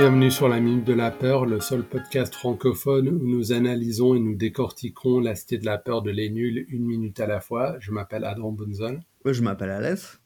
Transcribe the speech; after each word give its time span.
Bienvenue 0.00 0.30
sur 0.30 0.48
la 0.48 0.60
Minute 0.60 0.86
de 0.86 0.94
la 0.94 1.10
Peur, 1.10 1.44
le 1.44 1.60
seul 1.60 1.82
podcast 1.82 2.34
francophone 2.34 3.06
où 3.06 3.28
nous 3.28 3.52
analysons 3.52 4.14
et 4.14 4.18
nous 4.18 4.34
décortiquons 4.34 5.20
la 5.20 5.34
cité 5.34 5.58
de 5.58 5.66
la 5.66 5.76
peur 5.76 6.00
de 6.00 6.10
Les 6.10 6.30
Nuls 6.30 6.64
une 6.70 6.86
minute 6.86 7.20
à 7.20 7.26
la 7.26 7.38
fois. 7.42 7.76
Je 7.80 7.92
m'appelle 7.92 8.24
Adam 8.24 8.50
Bunzel. 8.50 9.02
je 9.26 9.42
m'appelle 9.42 9.68
Alès. 9.68 10.18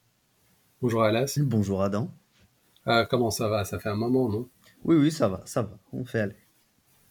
Bonjour 0.81 1.03
Alès. 1.03 1.39
Bonjour 1.39 1.83
Adam. 1.83 2.09
Euh, 2.87 3.03
comment 3.09 3.31
ça 3.31 3.49
va? 3.49 3.65
Ça 3.65 3.77
fait 3.77 3.89
un 3.89 3.97
moment, 3.97 4.29
non? 4.29 4.47
Oui, 4.85 4.95
oui, 4.95 5.11
ça 5.11 5.27
va, 5.27 5.41
ça 5.43 5.63
va. 5.63 5.77
On 5.91 6.05
fait 6.05 6.21
aller. 6.21 6.37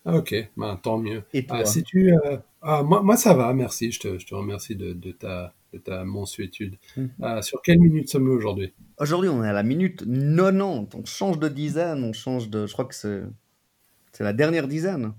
Ah, 0.07 0.17
ok, 0.17 0.35
ben, 0.57 0.81
tant 0.83 0.97
mieux. 0.97 1.23
Et 1.35 1.45
toi? 1.45 1.67
si 1.67 1.83
tu, 1.83 2.15
euh, 2.15 2.39
ah, 2.63 2.83
moi, 2.83 3.03
moi, 3.03 3.19
ça 3.19 3.35
va, 3.35 3.53
merci. 3.53 3.93
Je 3.93 4.01
te, 4.01 4.19
je 4.19 4.27
te 4.27 4.35
remercie 4.35 4.75
de, 4.75 4.95
de, 4.95 5.13
ta, 5.13 5.53
de 5.75 5.79
ta 5.79 6.05
mensuétude. 6.05 6.77
Mhm. 6.97 7.43
sur 7.43 7.61
quelle 7.63 7.81
minute 7.81 8.09
sommes-nous 8.09 8.33
aujourd'hui? 8.33 8.73
Aujourd'hui, 8.99 9.29
on 9.29 9.43
est 9.43 9.49
à 9.49 9.53
la 9.53 9.63
minute 9.63 10.05
90. 10.05 10.95
On 10.95 11.05
change 11.05 11.39
de 11.39 11.49
dizaine, 11.49 12.05
on 12.05 12.13
change 12.13 12.49
de. 12.49 12.67
Je 12.67 12.73
crois 12.73 12.85
que 12.85 12.95
c'est, 12.95 13.23
c'est 14.13 14.25
la 14.25 14.33
dernière 14.33 14.69
dizaine. 14.69 15.13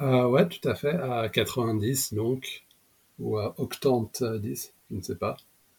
Euh, 0.00 0.26
ouais, 0.26 0.48
tout 0.48 0.66
à 0.68 0.74
fait. 0.74 0.94
À 0.94 1.28
90, 1.28 2.14
donc. 2.14 2.64
Ou 3.18 3.36
à 3.38 3.54
octante 3.60 4.24
10, 4.24 4.72
je 4.90 4.96
ne 4.96 5.02
sais 5.02 5.16
pas. 5.16 5.36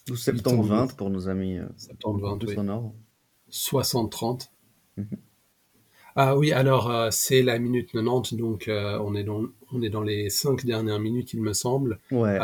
Ou 0.09 0.13
70-20 0.13 0.95
pour 0.95 1.09
nos 1.09 1.27
amis. 1.27 1.57
70-20, 1.77 2.69
euh, 2.69 2.77
oui. 2.77 2.91
60-30. 3.51 4.49
Mhm. 4.97 5.07
Ah 6.15 6.37
oui, 6.37 6.51
alors 6.51 6.91
euh, 6.91 7.09
c'est 7.11 7.41
la 7.41 7.57
minute 7.57 7.91
90, 7.91 8.35
donc 8.35 8.67
euh, 8.67 8.99
on, 8.99 9.15
est 9.15 9.23
dans, 9.23 9.45
on 9.71 9.81
est 9.81 9.89
dans 9.89 10.03
les 10.03 10.29
cinq 10.29 10.63
dernières 10.63 10.99
minutes, 10.99 11.33
il 11.33 11.41
me 11.41 11.53
semble. 11.53 11.99
Ouais. 12.11 12.39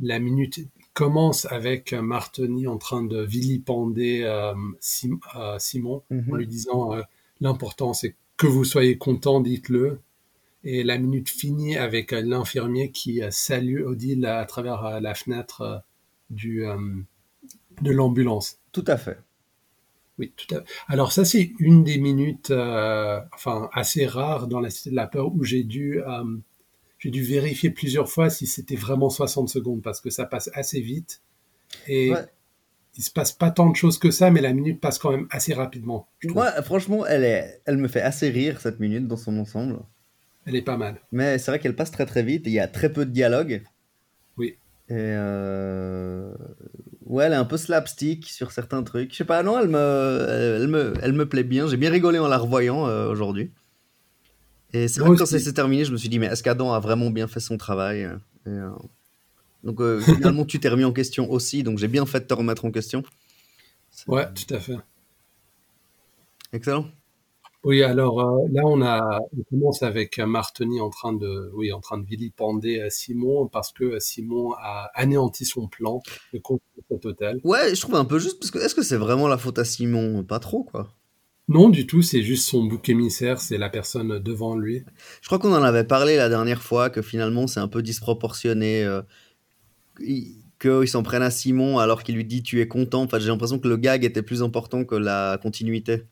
La 0.00 0.18
minute 0.18 0.60
commence 0.94 1.46
avec 1.46 1.92
Martoni 1.92 2.66
en 2.66 2.78
train 2.78 3.04
de 3.04 3.22
vilipender 3.22 4.22
euh, 4.22 4.52
euh, 5.36 5.58
Simon 5.58 6.02
en 6.10 6.14
mhm. 6.14 6.36
lui 6.36 6.46
disant 6.46 6.92
euh, 6.92 7.02
l'important 7.40 7.92
c'est 7.92 8.16
que 8.36 8.46
vous 8.46 8.64
soyez 8.64 8.98
content, 8.98 9.40
dites-le. 9.40 10.00
Et 10.64 10.82
la 10.82 10.98
minute 10.98 11.28
finit 11.28 11.76
avec 11.76 12.10
l'infirmier 12.10 12.90
qui 12.90 13.22
salue 13.30 13.84
Odile 13.84 14.26
à, 14.26 14.44
travers 14.44 15.00
la 15.00 15.14
fenêtre 15.14 15.84
du, 16.30 16.64
de 17.80 17.90
l'ambulance. 17.92 18.58
Tout 18.72 18.84
à 18.88 18.96
fait. 18.96 19.18
Oui, 20.18 20.32
tout 20.36 20.52
à 20.54 20.60
fait. 20.60 20.66
Alors 20.88 21.12
ça 21.12 21.24
c'est 21.24 21.52
une 21.60 21.84
des 21.84 21.98
minutes, 21.98 22.50
enfin 22.50 23.70
assez 23.72 24.04
rares 24.06 24.48
dans 24.48 24.60
la 24.60 24.70
Cité 24.70 24.90
de 24.90 24.96
la 24.96 25.06
peur 25.06 25.32
où 25.32 25.44
j'ai 25.44 25.62
dû 25.62 26.00
j'ai 26.98 27.10
dû 27.10 27.22
vérifier 27.22 27.70
plusieurs 27.70 28.08
fois 28.08 28.28
si 28.30 28.46
c'était 28.46 28.76
vraiment 28.76 29.10
60 29.10 29.48
secondes 29.48 29.82
parce 29.82 30.00
que 30.00 30.10
ça 30.10 30.26
passe 30.26 30.50
assez 30.54 30.80
vite. 30.80 31.22
Et 31.86 32.12
il 32.96 33.02
se 33.02 33.10
passe 33.10 33.32
pas 33.32 33.50
tant 33.50 33.70
de 33.70 33.76
choses 33.76 33.98
que 33.98 34.10
ça, 34.10 34.30
mais 34.30 34.40
la 34.40 34.52
minute 34.52 34.80
passe 34.80 34.98
quand 34.98 35.12
même 35.12 35.28
assez 35.30 35.54
rapidement. 35.54 36.08
Moi, 36.24 36.50
franchement, 36.62 37.06
elle, 37.06 37.24
est, 37.24 37.62
elle 37.64 37.76
me 37.76 37.86
fait 37.86 38.00
assez 38.00 38.28
rire 38.28 38.60
cette 38.60 38.80
minute 38.80 39.06
dans 39.06 39.16
son 39.16 39.38
ensemble. 39.38 39.78
Elle 40.44 40.56
est 40.56 40.62
pas 40.62 40.76
mal. 40.76 41.00
Mais 41.12 41.38
c'est 41.38 41.50
vrai 41.50 41.60
qu'elle 41.60 41.76
passe 41.76 41.92
très 41.92 42.06
très 42.06 42.22
vite. 42.22 42.42
Il 42.46 42.52
y 42.52 42.58
a 42.58 42.66
très 42.66 42.90
peu 42.92 43.06
de 43.06 43.10
dialogue. 43.10 43.62
Oui. 44.36 44.56
Et 44.88 44.94
euh... 44.94 46.32
ouais, 47.04 47.26
elle 47.26 47.34
est 47.34 47.36
un 47.36 47.44
peu 47.44 47.58
slapstick 47.58 48.26
sur 48.26 48.50
certains 48.50 48.82
trucs. 48.82 49.12
Je 49.12 49.18
sais 49.18 49.24
pas, 49.24 49.42
non, 49.42 49.60
elle 49.60 49.68
me, 49.68 50.58
elle 50.62 50.68
me, 50.68 50.94
elle 51.02 51.12
me 51.12 51.28
plaît 51.28 51.44
bien. 51.44 51.68
J'ai 51.68 51.76
bien 51.76 51.90
rigolé 51.90 52.18
en 52.18 52.28
la 52.28 52.38
revoyant 52.38 52.88
euh, 52.88 53.08
aujourd'hui. 53.08 53.52
Et 54.72 54.88
c'est 54.88 55.00
vrai 55.00 55.10
que 55.10 55.18
quand 55.18 55.26
ça 55.26 55.38
s'est 55.38 55.52
terminé, 55.52 55.84
je 55.84 55.92
me 55.92 55.96
suis 55.96 56.08
dit, 56.08 56.18
mais 56.18 56.26
est-ce 56.26 56.42
qu'Adam 56.42 56.72
a 56.72 56.80
vraiment 56.80 57.10
bien 57.10 57.26
fait 57.26 57.40
son 57.40 57.56
travail 57.56 58.00
et, 58.46 58.50
euh, 58.50 58.70
Donc 59.64 59.80
euh, 59.80 60.00
finalement, 60.00 60.44
tu 60.44 60.60
t'es 60.60 60.68
remis 60.68 60.84
en 60.84 60.92
question 60.92 61.30
aussi, 61.30 61.62
donc 61.62 61.78
j'ai 61.78 61.88
bien 61.88 62.04
fait 62.04 62.20
de 62.20 62.26
te 62.26 62.34
remettre 62.34 62.64
en 62.64 62.70
question. 62.70 63.02
Ouais, 64.06 64.26
tout 64.32 64.54
à 64.54 64.60
fait. 64.60 64.76
Excellent. 66.52 66.86
Oui, 67.64 67.82
alors 67.82 68.20
euh, 68.20 68.46
là, 68.52 68.62
on, 68.64 68.80
a, 68.82 69.20
on 69.36 69.42
commence 69.50 69.82
avec 69.82 70.18
Martoni 70.18 70.80
en 70.80 70.90
train 70.90 71.12
de, 71.12 71.50
oui, 71.54 71.72
en 71.72 71.80
train 71.80 71.98
de 71.98 72.06
vilipender 72.06 72.86
Simon 72.88 73.48
parce 73.48 73.72
que 73.72 73.98
Simon 73.98 74.52
a 74.52 74.90
anéanti 74.94 75.44
son 75.44 75.66
plan 75.66 76.00
de 76.32 76.38
construire 76.38 76.84
cet 76.88 77.04
hôtel. 77.04 77.40
Ouais, 77.42 77.74
je 77.74 77.80
trouve 77.80 77.96
un 77.96 78.04
peu 78.04 78.18
juste 78.18 78.38
parce 78.38 78.50
que 78.50 78.58
est-ce 78.58 78.74
que 78.74 78.82
c'est 78.82 78.96
vraiment 78.96 79.28
la 79.28 79.38
faute 79.38 79.58
à 79.58 79.64
Simon? 79.64 80.22
Pas 80.22 80.38
trop, 80.38 80.62
quoi. 80.62 80.88
Non, 81.48 81.70
du 81.70 81.86
tout, 81.86 82.02
c'est 82.02 82.22
juste 82.22 82.46
son 82.46 82.64
bouc 82.64 82.88
émissaire, 82.90 83.40
c'est 83.40 83.56
la 83.56 83.70
personne 83.70 84.18
devant 84.18 84.54
lui. 84.54 84.84
Je 85.22 85.26
crois 85.26 85.38
qu'on 85.38 85.54
en 85.54 85.62
avait 85.62 85.84
parlé 85.84 86.16
la 86.16 86.28
dernière 86.28 86.62
fois, 86.62 86.90
que 86.90 87.00
finalement 87.00 87.46
c'est 87.46 87.60
un 87.60 87.68
peu 87.68 87.82
disproportionné, 87.82 88.84
euh, 88.84 89.00
qu'ils 89.98 90.88
s'en 90.88 91.02
prennent 91.02 91.22
à 91.22 91.30
Simon 91.30 91.78
alors 91.78 92.02
qu'il 92.02 92.16
lui 92.16 92.24
dit 92.26 92.42
tu 92.42 92.60
es 92.60 92.68
content. 92.68 93.02
Enfin, 93.02 93.18
j'ai 93.18 93.28
l'impression 93.28 93.58
que 93.58 93.68
le 93.68 93.78
gag 93.78 94.04
était 94.04 94.22
plus 94.22 94.42
important 94.42 94.84
que 94.84 94.94
la 94.94 95.38
continuité. 95.42 96.02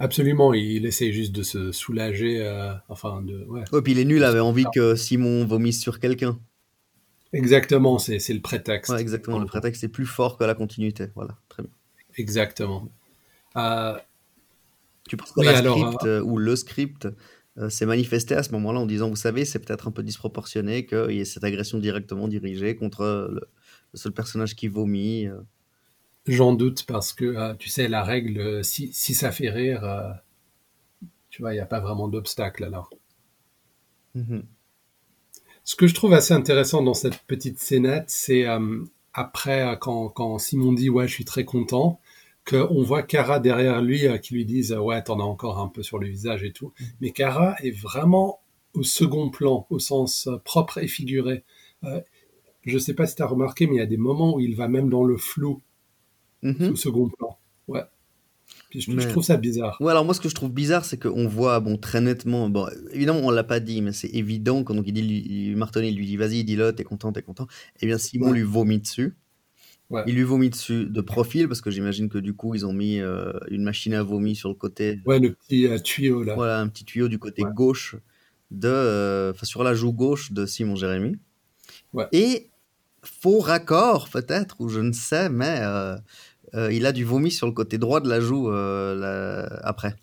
Absolument, 0.00 0.52
il 0.54 0.86
essaie 0.86 1.12
juste 1.12 1.32
de 1.32 1.42
se 1.42 1.72
soulager, 1.72 2.40
euh, 2.40 2.72
enfin 2.88 3.22
de... 3.22 3.44
Ouais. 3.48 3.62
Et 3.72 3.82
puis 3.82 3.94
les 3.94 4.06
nuls 4.06 4.24
avaient 4.24 4.40
envie 4.40 4.64
que 4.74 4.96
Simon 4.96 5.44
vomisse 5.44 5.80
sur 5.80 6.00
quelqu'un. 6.00 6.40
Exactement, 7.32 7.98
c'est 7.98 8.18
le 8.32 8.40
prétexte. 8.40 8.90
Ouais, 8.90 9.00
exactement, 9.00 9.38
le 9.38 9.46
prétexte 9.46 9.84
est 9.84 9.88
plus 9.88 10.06
fort 10.06 10.36
que 10.36 10.44
la 10.44 10.54
continuité, 10.54 11.08
voilà, 11.14 11.36
très 11.48 11.62
bien. 11.62 11.70
Exactement. 12.16 12.88
Euh, 13.56 13.94
tu 15.10 15.16
penses 15.16 15.32
que 15.32 15.42
script, 15.42 16.04
euh, 16.04 16.22
ou 16.22 16.38
le 16.38 16.54
script 16.54 17.08
euh, 17.58 17.68
s'est 17.68 17.84
manifesté 17.84 18.36
à 18.36 18.44
ce 18.44 18.52
moment-là 18.52 18.78
en 18.78 18.86
disant, 18.86 19.08
vous 19.08 19.16
savez, 19.16 19.44
c'est 19.44 19.58
peut-être 19.58 19.88
un 19.88 19.90
peu 19.90 20.04
disproportionné 20.04 20.86
qu'il 20.86 21.10
y 21.10 21.18
ait 21.18 21.24
cette 21.24 21.42
agression 21.42 21.80
directement 21.80 22.28
dirigée 22.28 22.76
contre 22.76 23.28
le, 23.28 23.40
seul 23.94 24.12
personnage 24.12 24.54
qui 24.54 24.68
vomit 24.68 25.26
euh. 25.26 25.40
J'en 26.26 26.52
doute 26.52 26.84
parce 26.86 27.12
que, 27.12 27.56
tu 27.56 27.68
sais, 27.70 27.88
la 27.88 28.04
règle, 28.04 28.62
si, 28.62 28.92
si 28.92 29.14
ça 29.14 29.32
fait 29.32 29.50
rire, 29.50 29.82
tu 31.28 31.42
vois, 31.42 31.52
il 31.52 31.56
n'y 31.56 31.60
a 31.60 31.66
pas 31.66 31.80
vraiment 31.80 32.06
d'obstacle 32.06 32.62
alors. 32.62 32.90
Mmh 34.14 34.40
Ce 35.64 35.74
que 35.74 35.88
je 35.88 35.94
trouve 35.94 36.12
assez 36.12 36.34
intéressant 36.34 36.82
dans 36.82 36.94
cette 36.94 37.18
petite 37.26 37.58
scénette, 37.58 38.10
c'est 38.10 38.44
après, 39.12 39.76
quand, 39.80 40.10
quand 40.10 40.38
Simon 40.38 40.72
dit, 40.72 40.88
ouais, 40.88 41.08
je 41.08 41.14
suis 41.14 41.24
très 41.24 41.44
content, 41.44 42.00
qu'on 42.50 42.82
voit 42.82 43.02
Kara 43.02 43.38
derrière 43.38 43.80
lui 43.80 44.06
euh, 44.06 44.18
qui 44.18 44.34
lui 44.34 44.44
disent 44.44 44.72
ouais 44.72 45.02
t'en 45.02 45.20
as 45.20 45.24
encore 45.24 45.58
un 45.58 45.68
peu 45.68 45.82
sur 45.82 45.98
le 45.98 46.08
visage 46.08 46.42
et 46.42 46.52
tout. 46.52 46.72
Mm. 46.78 46.84
Mais 47.00 47.10
Kara 47.12 47.54
est 47.62 47.70
vraiment 47.70 48.40
au 48.74 48.82
second 48.82 49.30
plan, 49.30 49.66
au 49.70 49.78
sens 49.78 50.26
euh, 50.26 50.36
propre 50.38 50.78
et 50.78 50.88
figuré. 50.88 51.44
Euh, 51.84 52.00
je 52.64 52.78
sais 52.78 52.94
pas 52.94 53.06
si 53.06 53.16
tu 53.16 53.22
as 53.22 53.26
remarqué, 53.26 53.66
mais 53.66 53.76
il 53.76 53.78
y 53.78 53.82
a 53.82 53.86
des 53.86 53.96
moments 53.96 54.34
où 54.34 54.40
il 54.40 54.54
va 54.54 54.68
même 54.68 54.90
dans 54.90 55.04
le 55.04 55.16
flou, 55.16 55.62
mm-hmm. 56.42 56.72
au 56.72 56.76
second 56.76 57.08
plan. 57.08 57.38
Ouais. 57.68 57.82
je, 58.74 59.08
trouve 59.08 59.24
ça 59.24 59.38
bizarre. 59.38 59.78
Ouais, 59.80 59.90
alors 59.90 60.04
moi, 60.04 60.12
ce 60.12 60.20
que 60.20 60.28
je 60.28 60.34
trouve 60.34 60.52
bizarre, 60.52 60.84
c'est 60.84 60.98
qu'on 60.98 61.26
voit, 61.26 61.58
bon, 61.60 61.78
très 61.78 62.00
nettement, 62.00 62.50
bon, 62.50 62.68
évidemment, 62.92 63.20
on 63.22 63.30
l'a 63.30 63.44
pas 63.44 63.60
dit, 63.60 63.80
mais 63.80 63.92
c'est 63.92 64.10
évident, 64.10 64.62
quand 64.62 64.74
donc, 64.74 64.84
il 64.86 64.92
dit, 64.92 65.54
Martin, 65.56 65.82
il 65.82 65.96
lui 65.96 66.06
dit, 66.06 66.16
vas-y, 66.16 66.44
dis-le, 66.44 66.74
t'es 66.74 66.84
content, 66.84 67.12
t'es 67.12 67.22
content. 67.22 67.46
Eh 67.80 67.86
bien, 67.86 67.96
Simon 67.96 68.32
lui 68.32 68.42
vomit 68.42 68.78
dessus. 68.78 69.16
Il 70.06 70.14
lui 70.14 70.22
vomit 70.22 70.50
dessus 70.50 70.86
de 70.86 71.00
profil, 71.00 71.48
parce 71.48 71.60
que 71.60 71.70
j'imagine 71.70 72.08
que 72.08 72.18
du 72.18 72.34
coup, 72.34 72.54
ils 72.54 72.64
ont 72.64 72.72
mis 72.72 73.00
euh, 73.00 73.32
une 73.48 73.62
machine 73.62 73.92
à 73.94 74.02
vomi 74.02 74.36
sur 74.36 74.48
le 74.48 74.54
côté. 74.54 75.00
Ouais, 75.04 75.18
le 75.18 75.32
petit 75.32 75.66
euh, 75.66 75.78
tuyau 75.78 76.22
là. 76.22 76.34
Voilà, 76.34 76.60
un 76.60 76.68
petit 76.68 76.84
tuyau 76.84 77.08
du 77.08 77.18
côté 77.18 77.42
gauche, 77.54 77.96
de, 78.50 78.68
euh, 78.68 79.32
sur 79.42 79.64
la 79.64 79.74
joue 79.74 79.92
gauche 79.92 80.32
de 80.32 80.46
Simon 80.46 80.76
Jérémy. 80.76 81.16
Et 82.12 82.50
faux 83.02 83.40
raccord, 83.40 84.08
peut-être, 84.08 84.60
ou 84.60 84.68
je 84.68 84.80
ne 84.80 84.92
sais, 84.92 85.28
mais 85.28 85.60
il 86.54 86.86
a 86.86 86.92
du 86.92 87.04
vomi 87.04 87.30
sur 87.30 87.46
le 87.46 87.52
côté 87.52 87.78
droit 87.78 88.00
de 88.00 88.08
la 88.08 88.20
joue 88.20 88.48
après. 88.50 89.96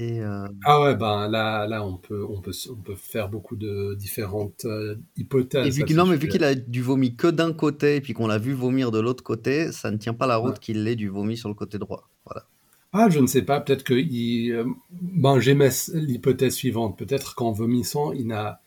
Euh, 0.00 0.48
ah 0.64 0.82
ouais, 0.82 0.96
ben 0.96 1.28
là, 1.28 1.66
là 1.66 1.84
on, 1.84 1.96
peut, 1.96 2.24
on, 2.28 2.40
peut, 2.40 2.52
on 2.70 2.74
peut 2.74 2.96
faire 2.96 3.28
beaucoup 3.28 3.54
de 3.54 3.94
différentes 3.94 4.64
euh, 4.64 4.96
hypothèses. 5.16 5.66
Et 5.66 5.70
vu 5.70 5.84
qu'il, 5.84 5.96
non, 5.96 6.06
mais 6.06 6.16
vu 6.16 6.28
qu'il 6.28 6.42
a 6.42 6.54
du 6.54 6.82
vomi 6.82 7.14
que 7.14 7.28
d'un 7.28 7.52
côté 7.52 7.96
et 7.96 8.00
puis 8.00 8.12
qu'on 8.12 8.26
l'a 8.26 8.38
vu 8.38 8.52
vomir 8.52 8.90
de 8.90 8.98
l'autre 8.98 9.22
côté, 9.22 9.70
ça 9.70 9.90
ne 9.90 9.96
tient 9.96 10.14
pas 10.14 10.26
la 10.26 10.36
route 10.36 10.58
qu'il 10.58 10.86
ait 10.88 10.96
du 10.96 11.08
vomi 11.08 11.36
sur 11.36 11.48
le 11.48 11.54
côté 11.54 11.78
droit. 11.78 12.08
Voilà. 12.26 12.46
Ah, 12.92 13.08
je 13.08 13.20
ne 13.20 13.26
sais 13.26 13.42
pas, 13.42 13.60
peut-être 13.60 13.84
que 13.84 13.94
il, 13.94 14.52
euh, 14.52 14.64
ben, 14.90 15.38
j'aimais 15.38 15.70
l'hypothèse 15.94 16.54
suivante. 16.54 16.98
Peut-être 16.98 17.34
qu'en 17.34 17.52
vomissant, 17.52 18.12
il 18.12 18.26
n'a 18.26 18.60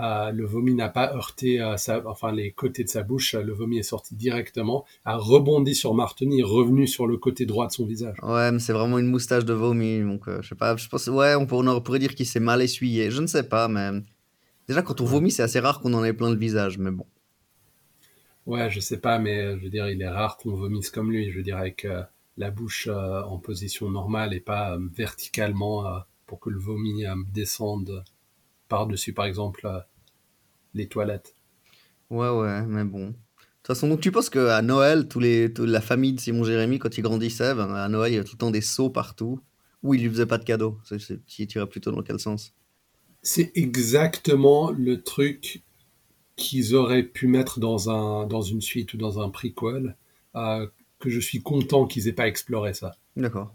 euh, 0.00 0.30
le 0.30 0.44
vomi 0.44 0.74
n'a 0.74 0.88
pas 0.88 1.12
heurté 1.14 1.60
euh, 1.60 1.76
enfin 2.06 2.30
les 2.30 2.52
côtés 2.52 2.84
de 2.84 2.88
sa 2.88 3.02
bouche, 3.02 3.34
le 3.34 3.52
vomi 3.52 3.78
est 3.78 3.82
sorti 3.82 4.14
directement, 4.14 4.84
a 5.04 5.16
rebondi 5.16 5.74
sur 5.74 5.92
Martini, 5.94 6.42
revenu 6.42 6.86
sur 6.86 7.06
le 7.06 7.16
côté 7.16 7.46
droit 7.46 7.66
de 7.66 7.72
son 7.72 7.84
visage. 7.84 8.16
Ouais, 8.22 8.52
mais 8.52 8.60
c'est 8.60 8.72
vraiment 8.72 8.98
une 8.98 9.08
moustache 9.08 9.44
de 9.44 9.52
vomi, 9.52 10.00
donc 10.00 10.28
euh, 10.28 10.40
je 10.40 10.50
sais 10.50 10.54
pas, 10.54 10.76
je 10.76 10.88
pense, 10.88 11.08
ouais, 11.08 11.34
on, 11.34 11.46
pourrait, 11.46 11.68
on 11.68 11.80
pourrait 11.80 11.98
dire 11.98 12.14
qu'il 12.14 12.26
s'est 12.26 12.38
mal 12.40 12.62
essuyé, 12.62 13.10
je 13.10 13.20
ne 13.20 13.26
sais 13.26 13.42
pas, 13.42 13.66
mais 13.66 13.90
déjà 14.68 14.82
quand 14.82 15.00
on 15.00 15.04
vomit, 15.04 15.32
c'est 15.32 15.42
assez 15.42 15.58
rare 15.58 15.80
qu'on 15.80 15.92
en 15.94 16.04
ait 16.04 16.12
plein 16.12 16.30
le 16.30 16.38
visage, 16.38 16.78
mais 16.78 16.92
bon. 16.92 17.06
Ouais, 18.46 18.70
je 18.70 18.78
sais 18.80 19.00
pas, 19.00 19.18
mais 19.18 19.58
je 19.58 19.64
veux 19.64 19.70
dire, 19.70 19.88
il 19.88 20.00
est 20.00 20.08
rare 20.08 20.36
qu'on 20.36 20.54
vomisse 20.54 20.90
comme 20.90 21.10
lui, 21.10 21.30
je 21.30 21.36
veux 21.36 21.42
dire, 21.42 21.58
avec 21.58 21.86
la 22.38 22.50
bouche 22.50 22.88
en 22.88 23.36
position 23.38 23.90
normale 23.90 24.32
et 24.32 24.40
pas 24.40 24.78
verticalement 24.96 25.84
pour 26.26 26.40
que 26.40 26.48
le 26.48 26.58
vomi 26.58 27.04
descende 27.30 28.04
par-dessus, 28.68 29.12
par 29.12 29.24
exemple, 29.24 29.66
euh, 29.66 29.80
les 30.74 30.88
toilettes. 30.88 31.34
Ouais, 32.10 32.30
ouais, 32.30 32.62
mais 32.66 32.84
bon. 32.84 33.08
De 33.08 33.12
toute 33.12 33.76
façon, 33.76 33.88
donc 33.88 34.00
tu 34.00 34.12
penses 34.12 34.30
qu'à 34.30 34.62
Noël, 34.62 35.08
tous 35.08 35.20
les, 35.20 35.48
la 35.58 35.80
famille 35.80 36.14
de 36.14 36.20
Simon 36.20 36.44
Jérémy, 36.44 36.78
quand 36.78 36.96
il 36.96 37.02
grandissait, 37.02 37.54
ben, 37.54 37.74
à 37.74 37.88
Noël, 37.88 38.12
il 38.12 38.16
y 38.16 38.18
a 38.18 38.24
tout 38.24 38.34
le 38.34 38.38
temps 38.38 38.50
des 38.50 38.60
seaux 38.60 38.90
partout. 38.90 39.40
Ou 39.82 39.94
il 39.94 40.02
lui 40.02 40.10
faisait 40.10 40.26
pas 40.26 40.38
de 40.38 40.44
cadeau 40.44 40.78
Tu 41.26 41.42
irais 41.54 41.66
plutôt 41.68 41.92
dans 41.92 42.02
quel 42.02 42.18
sens? 42.18 42.52
C'est 43.22 43.52
exactement 43.54 44.70
le 44.70 45.02
truc 45.02 45.62
qu'ils 46.36 46.74
auraient 46.74 47.02
pu 47.02 47.26
mettre 47.26 47.60
dans, 47.60 47.90
un, 47.90 48.26
dans 48.26 48.42
une 48.42 48.60
suite 48.60 48.94
ou 48.94 48.96
dans 48.96 49.20
un 49.20 49.28
prequel, 49.28 49.96
euh, 50.34 50.66
que 50.98 51.10
je 51.10 51.20
suis 51.20 51.40
content 51.40 51.86
qu'ils 51.86 52.08
aient 52.08 52.12
pas 52.12 52.26
exploré 52.26 52.74
ça. 52.74 52.96
D'accord. 53.16 53.54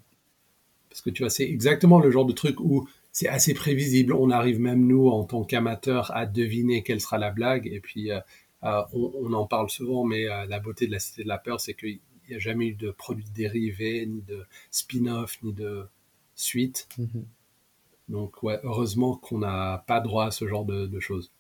Parce 0.90 1.02
que 1.02 1.10
tu 1.10 1.24
vois, 1.24 1.30
c'est 1.30 1.50
exactement 1.50 2.00
le 2.00 2.12
genre 2.12 2.26
de 2.26 2.34
truc 2.34 2.60
où 2.60 2.88
c'est 3.14 3.28
assez 3.28 3.54
prévisible. 3.54 4.12
On 4.14 4.32
arrive 4.32 4.60
même 4.60 4.86
nous, 4.86 5.08
en 5.08 5.24
tant 5.24 5.44
qu'amateurs, 5.44 6.12
à 6.16 6.26
deviner 6.26 6.84
quelle 6.84 7.00
sera 7.00 7.20
la 7.20 7.32
blague. 7.32 7.68
Et 7.68 7.80
puis, 7.80 8.12
euh, 8.12 8.20
euh, 8.64 8.82
on, 8.92 9.32
en 9.34 9.46
parle 9.46 9.70
souvent, 9.70 10.04
mais 10.04 10.26
la 10.26 10.60
beauté 10.60 10.88
de 10.88 10.92
la 10.92 11.00
Cité 11.00 11.24
de 11.24 11.28
la 11.28 11.38
Peur, 11.38 11.62
c'est 11.62 11.76
qu'il 11.76 12.00
n'y 12.28 12.36
a 12.36 12.40
jamais 12.40 12.68
eu 12.68 12.74
de 12.74 12.92
produits 12.92 13.30
dérivés, 13.34 14.06
ni 14.08 14.22
de 14.22 14.44
spin-off, 14.72 15.38
ni 15.44 15.54
de 15.54 15.86
suite. 16.36 16.90
Mhm. 16.98 17.26
Donc, 18.10 18.42
ouais, 18.42 18.60
heureusement 18.64 19.16
qu'on 19.16 19.40
n'a 19.40 19.84
pas 19.88 20.02
droit 20.02 20.26
à 20.26 20.32
ce 20.32 20.48
genre 20.48 20.66
de, 20.66 21.00
choses. 21.00 21.32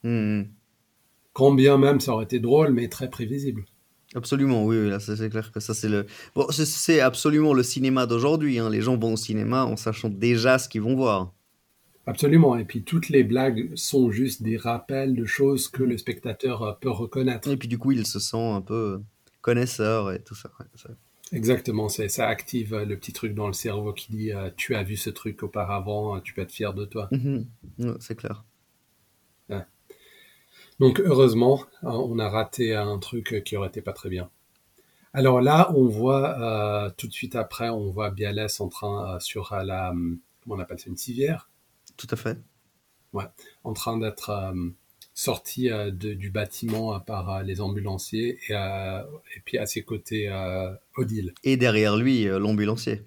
Quand 1.33 1.51
bien 1.53 1.77
même 1.77 1.99
ça 1.99 2.13
aurait 2.13 2.25
été 2.25 2.39
drôle, 2.39 2.71
mais 2.71 2.87
très 2.87 3.09
prévisible. 3.09 3.65
Absolument, 4.15 4.63
oui, 4.65 4.89
là, 4.89 4.99
c'est 4.99 5.29
clair 5.29 5.51
que 5.51 5.59
ça, 5.59 5.73
c'est 5.73 5.89
le. 5.89 6.05
Bon, 6.35 6.45
c'est 6.51 6.99
absolument 6.99 7.53
le 7.53 7.63
cinéma 7.63 8.05
d'aujourd'hui. 8.05 8.59
Hein. 8.59 8.69
Les 8.69 8.81
gens 8.81 8.95
vont 8.95 9.13
au 9.13 9.17
cinéma 9.17 9.65
en 9.65 9.75
sachant 9.75 10.09
déjà 10.09 10.59
ce 10.59 10.69
qu'ils 10.69 10.81
vont 10.81 10.95
voir. 10.95 11.33
Absolument. 12.05 12.57
Et 12.57 12.65
puis, 12.65 12.83
toutes 12.83 13.09
les 13.09 13.23
blagues 13.23 13.73
sont 13.75 14.11
juste 14.11 14.43
des 14.43 14.57
rappels 14.57 15.15
de 15.15 15.25
choses 15.25 15.69
que 15.69 15.83
le 15.83 15.97
spectateur 15.97 16.63
euh, 16.63 16.73
peut 16.73 16.89
reconnaître. 16.89 17.49
Et 17.49 17.57
puis, 17.57 17.67
du 17.67 17.77
coup, 17.77 17.91
il 17.91 18.05
se 18.05 18.19
sent 18.19 18.37
un 18.37 18.61
peu 18.61 19.01
connaisseur 19.41 20.11
et 20.11 20.21
tout 20.21 20.35
ça. 20.35 20.51
Exactement. 21.31 21.89
Ça 21.89 22.27
active 22.27 22.73
euh, 22.73 22.85
le 22.85 22.97
petit 22.97 23.13
truc 23.13 23.33
dans 23.33 23.47
le 23.47 23.53
cerveau 23.53 23.93
qui 23.93 24.11
dit 24.11 24.31
euh, 24.31 24.49
Tu 24.57 24.75
as 24.75 24.83
vu 24.83 24.97
ce 24.97 25.09
truc 25.09 25.43
auparavant, 25.43 26.19
tu 26.19 26.33
peux 26.33 26.41
être 26.41 26.51
fier 26.51 26.73
de 26.73 26.85
toi. 26.85 27.09
Mhm. 27.11 27.47
c'est 27.99 28.15
clair. 28.15 28.43
Donc 30.79 30.99
heureusement, 30.99 31.63
on 31.83 32.17
a 32.17 32.27
raté 32.29 32.75
un 32.75 32.97
truc 32.97 33.43
qui 33.45 33.55
aurait 33.55 33.67
été 33.67 33.81
pas 33.81 33.93
très 33.93 34.09
bien. 34.09 34.29
Alors 35.13 35.41
là, 35.41 35.71
on 35.75 35.85
voit 35.85 36.39
euh, 36.39 36.89
tout 36.97 37.07
de 37.07 37.13
suite 37.13 37.35
après, 37.35 37.69
on 37.69 37.91
voit 37.91 38.09
Bialès 38.09 38.59
en 38.59 38.67
train 38.67 39.15
euh, 39.15 39.19
sur 39.19 39.53
euh, 39.53 39.63
la, 39.63 39.93
comment 40.41 40.55
on 40.55 40.59
appelle 40.59 40.79
ça, 40.79 40.89
une 40.89 40.97
civière. 40.97 41.51
Tout 41.97 42.07
à 42.11 42.15
fait. 42.15 42.37
Ouais, 43.13 43.25
en 43.63 43.73
train 43.73 43.97
d'être 43.97 44.53
sorti 45.13 45.69
du 45.91 46.31
bâtiment 46.31 46.99
par 46.99 47.43
les 47.43 47.61
ambulanciers 47.61 48.39
et, 48.49 48.53
et, 48.53 49.39
puis 49.45 49.59
à 49.59 49.67
ses 49.67 49.83
côtés 49.83 50.31
Odile. 50.97 51.33
Et 51.43 51.55
derrière 51.55 51.95
lui, 51.95 52.23
l'ambulancier. 52.25 53.03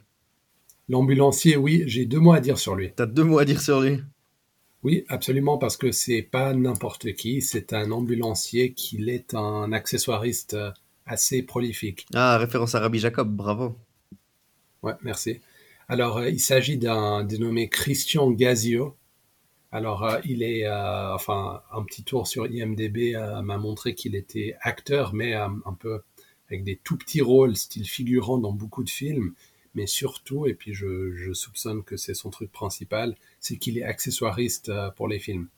L'ambulancier, 0.88 1.56
oui, 1.56 1.82
j'ai 1.86 2.04
deux 2.04 2.20
mots 2.20 2.32
à 2.32 2.40
dire 2.40 2.58
sur 2.58 2.76
lui. 2.76 2.92
T'as 2.94 3.06
deux 3.06 3.24
mots 3.24 3.38
à 3.38 3.44
dire 3.44 3.60
sur 3.60 3.80
lui 3.80 3.98
oui, 4.86 5.04
absolument, 5.08 5.58
parce 5.58 5.76
que 5.76 5.90
c'est 5.90 6.22
pas 6.22 6.54
n'importe 6.54 7.12
qui, 7.14 7.42
c'est 7.42 7.72
un 7.72 7.90
ambulancier 7.90 8.72
qui 8.72 9.10
est 9.10 9.34
un 9.34 9.72
accessoiriste 9.72 10.54
euh, 10.54 10.70
assez 11.06 11.42
prolifique. 11.42 12.06
Ah, 12.14 12.38
référence 12.38 12.76
à 12.76 12.78
Rabbi 12.78 13.00
Jacob, 13.00 13.28
bravo. 13.28 13.76
Ouais, 14.84 14.92
merci. 15.02 15.40
Alors, 15.88 16.18
euh, 16.18 16.30
il 16.30 16.40
s'agit 16.40 16.78
d'un 16.78 17.24
dénommé 17.24 17.68
Christian 17.68 18.30
Gazio. 18.30 18.96
Alors, 19.72 20.04
euh, 20.04 20.18
il 20.24 20.42
est, 20.42 20.68
enfin, 20.68 21.62
un 21.72 21.82
petit 21.84 22.04
tour 22.04 22.26
sur 22.26 22.46
IMDb 22.46 23.16
m'a 23.42 23.58
montré 23.58 23.94
qu'il 23.94 24.14
était 24.14 24.56
acteur, 24.60 25.14
mais 25.14 25.34
un 25.34 25.76
peu 25.78 26.00
avec 26.48 26.64
des 26.64 26.76
tout 26.76 26.96
petits 26.96 27.20
rôles, 27.20 27.56
style 27.56 27.86
figurant 27.86 28.38
dans 28.38 28.52
beaucoup 28.52 28.84
de 28.84 28.90
films 28.90 29.34
mais 29.76 29.86
surtout, 29.86 30.46
et 30.46 30.54
puis 30.54 30.72
je, 30.72 31.32
soupçonne 31.34 31.84
que 31.84 31.96
c'est 31.96 32.14
son 32.14 32.30
truc 32.30 32.50
principal, 32.50 33.14
c'est 33.40 33.58
qu'il 33.58 33.78
est 33.78 33.84
accessoiriste 33.84 34.70
euh, 34.70 34.90
pour 34.90 35.06
les 35.06 35.18
films. 35.18 35.48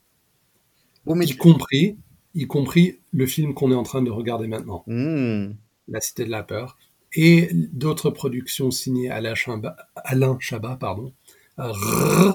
y, 1.06 1.36
compris, 1.36 1.96
y 2.34 2.46
compris 2.46 2.98
le 3.12 3.26
film 3.26 3.54
qu'on 3.54 3.70
est 3.70 3.76
en 3.76 3.84
train 3.84 4.02
de 4.02 4.10
regarder 4.10 4.48
maintenant, 4.48 4.82
hmm. 4.88 5.52
La 5.86 6.00
Cité 6.00 6.25
de 6.25 6.30
la 6.30 6.42
Peur, 6.42 6.76
et 7.14 7.49
d'autres 7.52 8.10
productions 8.10 8.70
signées 8.70 9.10
Alain 9.10 9.34
Chabat, 9.34 9.76
Alain 9.96 10.37
Chabat 10.40 10.76
pardon, 10.76 11.12
euh, 11.58 12.32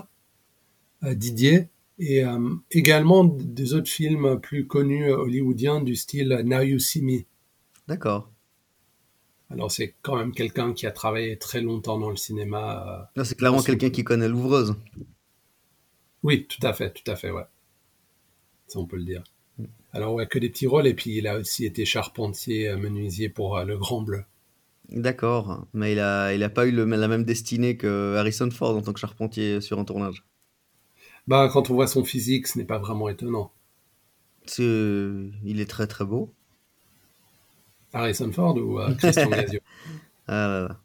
Didier, 1.01 1.69
et 1.99 2.23
euh, 2.23 2.55
également 2.71 3.23
des 3.23 3.73
autres 3.73 3.89
films 3.89 4.39
plus 4.39 4.67
connus 4.67 5.11
hollywoodiens 5.11 5.81
du 5.81 5.95
style 5.95 6.41
Now 6.43 6.61
You 6.61 6.79
See 6.79 7.01
Me. 7.01 7.21
D'accord. 7.87 8.31
Alors 9.49 9.71
c'est 9.71 9.95
quand 10.01 10.15
même 10.15 10.31
quelqu'un 10.31 10.73
qui 10.73 10.87
a 10.87 10.91
travaillé 10.91 11.37
très 11.37 11.61
longtemps 11.61 11.99
dans 11.99 12.09
le 12.09 12.15
cinéma. 12.15 13.07
Euh, 13.17 13.23
c'est 13.23 13.37
clairement 13.37 13.61
quelqu'un 13.61 13.91
qui 13.91 14.03
connaît 14.03 14.27
l'ouvreuse. 14.27 14.75
Oui, 16.23 16.47
tout 16.47 16.65
à 16.65 16.73
fait, 16.73 16.91
tout 16.91 17.09
à 17.11 17.15
fait, 17.15 17.29
ouais. 17.29 17.45
Ça 18.67 18.79
on 18.79 18.85
peut 18.85 18.97
le 18.97 19.03
dire. 19.03 19.23
Mm. 19.59 19.65
Alors 19.91 20.13
ouais, 20.15 20.25
que 20.25 20.39
des 20.39 20.49
petits 20.49 20.67
rôles 20.67 20.87
et 20.87 20.95
puis 20.95 21.17
il 21.17 21.27
a 21.27 21.37
aussi 21.37 21.65
été 21.65 21.85
charpentier, 21.85 22.75
menuisier 22.75 23.29
pour 23.29 23.57
euh, 23.57 23.65
le 23.65 23.77
Grand 23.77 24.01
Bleu. 24.01 24.23
D'accord, 24.89 25.65
mais 25.73 25.93
il 25.93 25.99
a, 25.99 26.33
il 26.33 26.43
a 26.43 26.49
pas 26.49 26.67
eu 26.67 26.71
la 26.71 27.07
même 27.07 27.23
destinée 27.23 27.77
que 27.77 28.15
Harrison 28.17 28.51
Ford 28.51 28.75
en 28.75 28.81
tant 28.81 28.93
que 28.93 28.99
charpentier 28.99 29.61
sur 29.61 29.79
un 29.79 29.85
tournage. 29.85 30.23
Bah 31.27 31.49
quand 31.51 31.69
on 31.69 31.73
voit 31.73 31.87
son 31.87 32.03
physique, 32.03 32.47
ce 32.47 32.57
n'est 32.57 32.65
pas 32.65 32.79
vraiment 32.79 33.07
étonnant. 33.07 33.51
il 35.43 35.59
est 35.59 35.69
très 35.69 35.87
très 35.87 36.05
beau. 36.05 36.33
Harrison 37.93 38.31
Ford 38.31 38.57
ou 38.57 38.79
euh, 38.79 38.93
Christian 38.95 39.29
Gazio? 39.29 39.59
Ah 40.27 40.79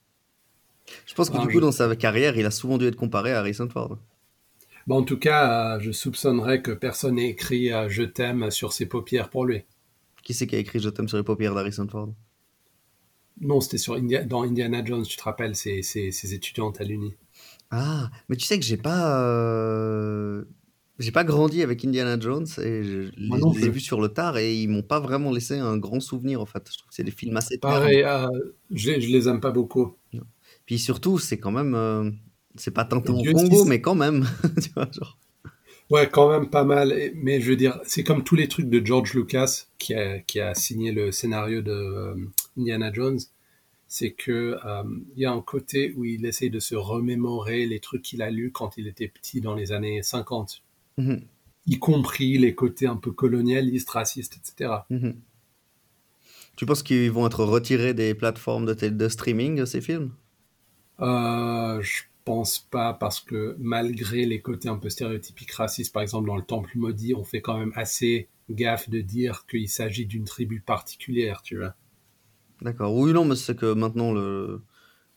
Je 1.07 1.15
pense 1.15 1.31
que 1.31 1.37
ah, 1.39 1.47
du 1.47 1.53
coup, 1.53 1.61
dans 1.61 1.73
sa 1.73 1.95
carrière, 1.97 2.37
il 2.37 2.47
a 2.47 2.51
souvent 2.51 2.79
dû 2.79 2.87
être 2.87 2.97
comparé 2.97 3.33
à 3.33 3.41
Harrison 3.41 3.69
Ford. 3.69 3.99
en 4.89 5.03
tout 5.03 5.19
cas, 5.19 5.77
euh, 5.77 5.81
je 5.81 5.91
soupçonnerais 5.91 6.63
que 6.63 6.71
personne 6.71 7.17
n'ait 7.17 7.31
écrit 7.31 7.73
euh, 7.73 7.89
Je 7.89 8.03
t'aime 8.05 8.51
sur 8.51 8.73
ses 8.73 8.87
paupières 8.87 9.31
pour 9.31 9.45
lui. 9.45 9.65
Qui 10.23 10.35
c'est 10.35 10.47
qui 10.47 10.57
a 10.57 10.59
écrit 10.59 10.79
Je 10.79 10.91
t'aime 10.91 11.09
sur 11.09 11.17
les 11.17 11.25
paupières 11.25 11.55
d'Harrison 11.55 11.89
Ford? 11.89 12.13
Non, 13.41 13.61
c'était 13.61 13.79
sur 13.79 14.01
dans 14.27 14.43
Indiana 14.43 14.85
Jones, 14.85 15.05
tu 15.05 15.17
te 15.17 15.23
rappelles, 15.23 15.55
ses, 15.55 16.35
étudiantes 16.35 16.81
à 16.81 16.85
l'Uni. 16.85 17.15
Ah, 17.71 18.11
mais 18.29 18.37
tu 18.37 18.47
sais 18.47 18.59
que 18.59 18.65
j'ai 18.65 18.77
pas. 18.77 20.45
J'ai 20.99 21.13
pas 21.13 21.23
grandi 21.23 21.63
avec 21.63 21.85
Indiana 21.85 22.19
Jones 22.19 22.47
et 22.59 22.83
je 22.83 23.11
les, 23.17 23.67
ai 23.67 23.69
vus 23.69 23.81
sur 23.81 24.01
le 24.01 24.09
tard 24.09 24.37
et 24.37 24.57
ils 24.57 24.69
m'ont 24.69 24.83
pas 24.83 24.99
vraiment 24.99 25.31
laissé 25.31 25.57
un 25.57 25.77
grand 25.77 26.01
souvenir 26.01 26.41
en 26.41 26.47
fait. 26.47 26.69
Je 26.73 26.77
trouve 26.77 26.89
que 26.89 26.95
c'est 26.95 27.05
des 27.05 27.13
films 27.13 27.37
assez 27.37 27.57
Pareil, 27.59 28.03
euh, 28.03 28.27
je, 28.73 28.91
les 28.91 29.29
aime 29.29 29.41
pas 29.41 29.53
beaucoup. 29.53 29.95
Puis 30.67 30.79
surtout, 30.81 31.19
c'est 31.19 31.39
quand 31.39 31.53
même, 31.53 31.75
euh, 31.77 32.11
c'est 32.57 32.73
pas 32.73 32.85
tant 32.85 32.99
au 32.99 33.03
Congo, 33.03 33.65
mais 33.65 33.81
quand 33.81 33.95
même, 33.95 34.27
tu 34.63 34.71
vois, 34.75 34.89
genre. 34.91 35.17
Ouais, 35.89 36.09
quand 36.11 36.29
même 36.31 36.51
pas 36.51 36.65
mal. 36.65 36.93
Mais 37.15 37.41
je 37.41 37.51
veux 37.51 37.57
dire, 37.57 37.81
c'est 37.85 38.03
comme 38.03 38.25
tous 38.25 38.35
les 38.35 38.49
trucs 38.49 38.69
de 38.69 38.85
George 38.85 39.15
Lucas 39.15 39.67
qui 39.79 39.95
a, 39.95 40.19
qui 40.19 40.41
a 40.41 40.55
signé 40.55 40.93
le 40.93 41.13
scénario 41.13 41.63
de 41.63 41.71
euh, 41.71 42.15
Indiana 42.59 42.93
Jones. 42.93 43.19
C'est 43.87 44.13
que 44.13 44.57
il 45.17 45.23
y 45.23 45.25
a 45.25 45.33
un 45.33 45.41
côté 45.41 45.95
où 45.97 46.05
il 46.05 46.27
essaye 46.27 46.51
de 46.51 46.61
se 46.61 46.75
remémorer 46.75 47.65
les 47.67 47.81
trucs 47.81 48.03
qu'il 48.03 48.21
a 48.23 48.31
lus 48.31 48.53
quand 48.53 48.77
il 48.77 48.87
était 48.87 49.09
petit 49.09 49.41
dans 49.41 49.55
les 49.55 49.73
années 49.73 50.03
50 50.03 50.63
Mhm. 50.99 51.23
y 51.67 51.79
compris 51.79 52.39
les 52.39 52.55
côtés 52.55 52.87
un 52.87 52.97
peu 52.97 53.13
colonialistes, 53.13 53.89
racistes, 53.91 54.37
etc. 54.37 54.73
Mhm. 54.91 55.15
Tu 56.57 56.67
penses 56.67 56.83
qu'ils 56.83 57.11
vont 57.13 57.27
être 57.27 57.45
retirés 57.45 57.95
des 57.95 58.15
plateformes 58.15 58.67
de, 58.67 58.75
de 58.89 59.09
streaming, 59.09 59.65
ces 59.65 59.81
films? 59.81 60.11
Euh, 61.01 61.81
Je 61.81 62.03
pense 62.25 62.59
pas, 62.59 62.93
parce 62.93 63.21
que 63.21 63.57
malgré 63.59 64.27
les 64.27 64.43
côtés 64.43 64.69
un 64.69 64.77
peu 64.77 64.91
stéréotypiques 64.91 65.53
racistes, 65.53 65.95
par 65.95 66.03
exemple 66.03 66.27
dans 66.27 66.37
le 66.37 66.43
Temple 66.43 66.73
maudit, 66.77 67.15
on 67.15 67.25
fait 67.25 67.41
quand 67.41 67.57
même 67.59 67.73
assez 67.75 68.29
gaffe 68.51 68.91
de 68.91 69.01
dire 69.01 69.47
qu'il 69.49 69.69
s'agit 69.69 70.05
d'une 70.05 70.25
tribu 70.25 70.61
particulière, 70.61 71.41
tu 71.43 71.57
vois. 71.57 71.75
D'accord. 72.63 72.95
Oui, 72.95 73.13
non, 73.13 73.25
mais 73.25 73.37
c'est 73.37 73.57
que 73.57 73.73
maintenant, 73.73 74.13
le 74.13 74.61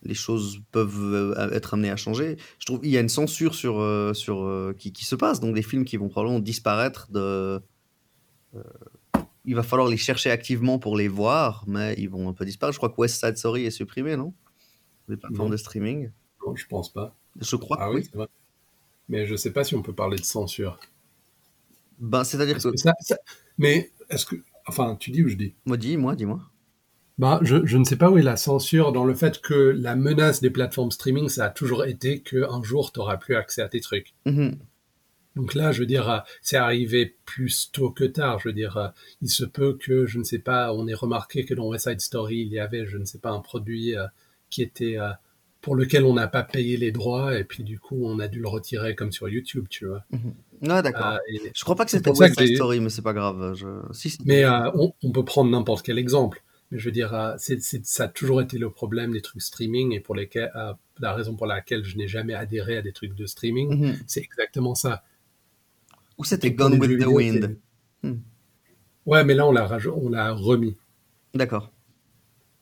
les 0.03 0.13
choses 0.13 0.61
peuvent 0.71 0.99
euh, 0.99 1.51
être 1.51 1.73
amenées 1.73 1.91
à 1.91 1.95
changer. 1.95 2.37
Je 2.59 2.65
trouve 2.65 2.81
qu'il 2.81 2.89
y 2.89 2.97
a 2.97 3.01
une 3.01 3.09
censure 3.09 3.53
sur, 3.53 3.79
euh, 3.79 4.13
sur, 4.13 4.43
euh, 4.43 4.75
qui, 4.77 4.91
qui, 4.91 5.05
se 5.05 5.15
passe, 5.15 5.39
donc 5.39 5.53
des 5.53 5.61
films 5.61 5.85
qui 5.85 5.97
vont 5.97 6.09
probablement 6.09 6.39
disparaître 6.39 7.11
de... 7.11 7.61
il 9.45 9.55
va 9.55 9.63
falloir 9.63 9.87
les 9.87 9.97
chercher 9.97 10.31
activement 10.31 10.79
pour 10.79 10.97
les 10.97 11.07
voir, 11.07 11.63
mais 11.67 11.95
ils 11.97 12.09
vont 12.09 12.29
un 12.29 12.33
peu 12.33 12.45
disparaître. 12.45 12.73
Je 12.73 12.79
crois 12.79 12.89
que 12.89 12.99
West 12.99 13.23
Side 13.23 13.37
Story 13.37 13.65
est 13.65 13.71
supprimé, 13.71 14.15
non? 14.15 14.33
Des 15.07 15.17
plateformes 15.17 15.51
de 15.51 15.57
streaming 15.57 16.11
Non, 16.45 16.55
je 16.55 16.65
pense 16.67 16.91
pas. 16.91 17.15
Je 17.39 17.55
crois 17.55 17.77
ah, 17.79 17.91
oui. 17.91 18.07
Vrai. 18.13 18.27
Mais 19.09 19.25
je 19.25 19.35
sais 19.35 19.51
pas 19.51 19.63
si 19.63 19.75
on 19.75 19.81
peut 19.81 19.93
parler 19.93 20.17
de 20.17 20.23
censure. 20.23 20.79
Ben, 21.99 22.23
c'est-à-dire 22.23 22.57
que... 22.57 22.69
Mais 23.57 23.91
est-ce 24.09 24.25
que... 24.25 24.35
Enfin, 24.67 24.95
tu 24.95 25.11
dis 25.11 25.23
ou 25.23 25.27
je 25.27 25.35
dis? 25.35 25.53
Moi, 25.65 25.77
dis, 25.77 25.97
moi, 25.97 26.15
dis-moi. 26.15 26.50
Bah, 27.21 27.39
je, 27.43 27.65
je, 27.65 27.77
ne 27.77 27.83
sais 27.83 27.95
pas 27.95 28.09
où 28.09 28.17
est 28.17 28.23
la 28.23 28.35
censure 28.35 28.91
dans 28.91 29.05
le 29.05 29.13
fait 29.13 29.39
que 29.39 29.53
la 29.53 29.95
menace 29.95 30.41
des 30.41 30.49
plateformes 30.49 30.91
streaming, 30.91 31.29
ça 31.29 31.45
a 31.45 31.49
toujours 31.49 31.85
été 31.85 32.21
qu'un 32.21 32.61
jour, 32.63 32.91
tu 32.91 32.99
n'auras 32.99 33.17
plus 33.17 33.35
accès 33.35 33.61
à 33.61 33.69
tes 33.69 33.79
trucs. 33.79 34.13
Mm-hmm. 34.25 34.57
Donc 35.35 35.53
là, 35.53 35.71
je 35.71 35.79
veux 35.81 35.85
dire, 35.85 36.09
euh, 36.09 36.17
c'est 36.41 36.57
arrivé 36.57 37.15
plus 37.25 37.69
tôt 37.71 37.91
que 37.91 38.03
tard. 38.03 38.39
Je 38.39 38.49
veux 38.49 38.53
dire, 38.53 38.75
euh, 38.77 38.87
il 39.21 39.29
se 39.29 39.45
peut 39.45 39.77
que, 39.79 40.05
je 40.05 40.17
ne 40.17 40.23
sais 40.23 40.39
pas, 40.39 40.73
on 40.73 40.87
ait 40.87 40.93
remarqué 40.95 41.45
que 41.45 41.53
dans 41.53 41.67
West 41.67 41.87
Side 41.87 42.01
Story, 42.01 42.39
il 42.39 42.47
y 42.47 42.59
avait, 42.59 42.85
je 42.85 42.97
ne 42.97 43.05
sais 43.05 43.19
pas, 43.19 43.29
un 43.29 43.39
produit 43.39 43.95
euh, 43.95 44.07
qui 44.49 44.63
était 44.63 44.97
pour 45.61 45.75
lequel 45.75 46.05
on 46.05 46.13
n'a 46.13 46.27
pas 46.27 46.43
payé 46.43 46.75
les 46.75 46.91
droits 46.91 47.37
et 47.37 47.43
puis 47.43 47.63
du 47.63 47.79
coup 47.79 48.03
on 48.03 48.19
a 48.19 48.27
dû 48.27 48.39
le 48.39 48.47
retirer 48.47 48.95
comme 48.95 49.11
sur 49.11 49.29
YouTube, 49.29 49.67
tu 49.69 49.85
vois. 49.85 50.03
Mhm. 50.11 50.33
Ouais, 50.69 50.81
d'accord. 50.81 51.13
Euh, 51.13 51.49
Je 51.53 51.63
crois 51.63 51.75
pas 51.75 51.85
que 51.85 51.91
c'était 51.91 52.11
West 52.11 52.39
Side 52.39 52.55
Story, 52.55 52.79
mais 52.79 52.89
c'est 52.89 53.01
pas 53.01 53.13
grave. 53.13 53.53
Je... 53.55 53.67
Si, 53.93 54.09
si. 54.09 54.17
Mais 54.25 54.43
euh, 54.43 54.69
on, 54.73 54.93
on 55.03 55.11
peut 55.11 55.23
prendre 55.23 55.49
n'importe 55.49 55.85
quel 55.85 55.97
exemple. 55.97 56.43
Mais 56.71 56.79
je 56.79 56.85
veux 56.85 56.91
dire, 56.93 57.13
euh, 57.13 57.35
ça 57.37 58.03
a 58.05 58.07
toujours 58.07 58.41
été 58.41 58.57
le 58.57 58.69
problème 58.69 59.11
des 59.11 59.21
trucs 59.21 59.41
streaming 59.41 59.91
et 59.93 59.99
pour 59.99 60.15
lesquels, 60.15 60.51
euh, 60.55 60.73
la 60.99 61.13
raison 61.13 61.35
pour 61.35 61.45
laquelle 61.47 61.83
je 61.83 61.97
n'ai 61.97 62.07
jamais 62.07 62.33
adhéré 62.33 62.77
à 62.77 62.81
des 62.81 62.93
trucs 62.93 63.13
de 63.13 63.25
streaming, 63.25 63.69
Mhm. 63.77 63.95
c'est 64.07 64.21
exactement 64.21 64.73
ça. 64.75 65.03
Ou 66.17 66.23
c'était 66.23 66.51
Gone 66.51 66.79
with 66.79 66.99
the 66.99 67.05
Wind. 67.07 67.57
Ouais, 69.05 69.23
mais 69.23 69.33
là 69.33 69.47
on 69.47 69.51
l'a, 69.51 69.65
raj- 69.67 69.87
on 69.93 70.09
l'a 70.09 70.31
remis. 70.31 70.77
D'accord. 71.33 71.71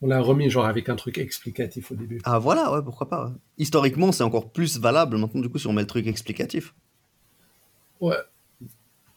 On 0.02 0.08
l'a 0.08 0.22
remis 0.22 0.50
genre 0.50 0.66
avec 0.66 0.88
un 0.88 0.96
truc 0.96 1.18
explicatif 1.18 1.92
au 1.92 1.96
début. 1.96 2.22
Ah 2.24 2.40
voilà, 2.40 2.72
ouais, 2.74 2.82
pourquoi 2.82 3.10
pas. 3.10 3.26
ouais. 3.28 3.34
Historiquement, 3.58 4.12
c'est 4.14 4.24
encore 4.24 4.50
plus 4.52 4.80
valable 4.80 5.18
maintenant, 5.18 5.42
du 5.42 5.50
coup, 5.50 5.58
si 5.60 5.68
on 5.68 5.74
met 5.74 5.82
le 5.82 5.88
truc 5.88 6.08
explicatif. 6.08 6.74
Ouais. 8.00 8.16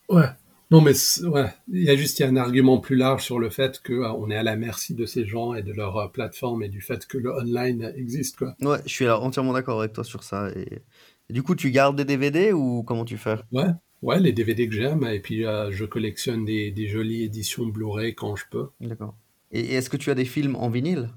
Ouais. 0.08 0.26
Non, 0.72 0.80
mais 0.80 0.94
ouais, 1.24 1.50
il 1.70 1.82
y 1.82 1.90
a 1.90 1.96
juste 1.96 2.18
il 2.18 2.22
y 2.22 2.24
a 2.24 2.30
un 2.30 2.36
argument 2.36 2.78
plus 2.78 2.96
large 2.96 3.22
sur 3.22 3.38
le 3.38 3.50
fait 3.50 3.78
que 3.82 3.92
euh, 3.92 4.12
on 4.12 4.30
est 4.30 4.36
à 4.36 4.42
la 4.42 4.56
merci 4.56 4.94
de 4.94 5.04
ces 5.04 5.26
gens 5.26 5.52
et 5.52 5.62
de 5.62 5.70
leur 5.70 5.98
euh, 5.98 6.08
plateforme 6.08 6.62
et 6.62 6.70
du 6.70 6.80
fait 6.80 7.06
que 7.06 7.18
le 7.18 7.30
online 7.30 7.92
existe 7.94 8.38
quoi. 8.38 8.56
Ouais, 8.62 8.78
je 8.86 8.90
suis 8.90 9.04
alors 9.04 9.22
entièrement 9.22 9.52
d'accord 9.52 9.80
avec 9.80 9.92
toi 9.92 10.02
sur 10.02 10.22
ça. 10.22 10.50
Et... 10.56 10.80
et 11.28 11.32
du 11.34 11.42
coup, 11.42 11.54
tu 11.54 11.70
gardes 11.70 11.96
des 11.96 12.06
DVD 12.06 12.52
ou 12.54 12.82
comment 12.84 13.04
tu 13.04 13.18
fais? 13.18 13.36
Ouais, 13.52 13.68
ouais, 14.00 14.18
les 14.18 14.32
DVD 14.32 14.66
que 14.66 14.74
j'aime 14.74 15.04
et 15.04 15.20
puis 15.20 15.44
euh, 15.44 15.70
je 15.70 15.84
collectionne 15.84 16.46
des, 16.46 16.70
des 16.70 16.88
jolies 16.88 17.24
éditions 17.24 17.66
Blu-ray 17.66 18.14
quand 18.14 18.34
je 18.34 18.44
peux 18.50 18.68
D'accord. 18.80 19.14
Et, 19.50 19.60
et 19.60 19.74
est-ce 19.74 19.90
que 19.90 19.98
tu 19.98 20.10
as 20.10 20.14
des 20.14 20.24
films 20.24 20.56
en 20.56 20.70
vinyle? 20.70 21.10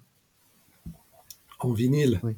En 1.60 1.72
vinyle? 1.72 2.20
Oui. 2.24 2.34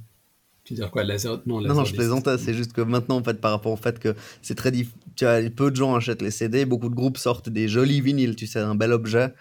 Tu 0.68 0.74
veux 0.74 0.82
dire 0.82 0.92
quoi, 0.92 1.06
laser 1.06 1.42
Non, 1.46 1.62
Non, 1.62 1.86
je 1.86 1.94
plaisantais. 1.94 2.38
C'est 2.38 2.54
juste 2.54 2.74
que 2.74 2.82
maintenant, 2.82 3.16
en 3.16 3.24
fait, 3.24 3.40
par 3.40 3.52
rapport 3.52 3.72
au 3.72 3.78
fait 3.78 4.00
que 4.00 4.14
c'est 4.42 4.56
très 4.56 4.70
diff... 4.70 4.90
tu 5.16 5.26
as 5.26 5.50
peu 5.50 5.72
de 5.72 5.78
gens 5.78 5.96
achètent 5.96 6.22
les 6.22 6.30
CD, 6.30 6.66
beaucoup 6.66 6.90
de 6.90 6.96
groupes 6.96 7.18
sortent 7.18 7.48
des 7.48 7.70
jolis 7.70 8.02
vinyles. 8.02 8.36
Tu 8.36 8.48
sais, 8.48 8.60
un 8.60 8.76
bel 8.76 8.92
objet. 8.92 9.34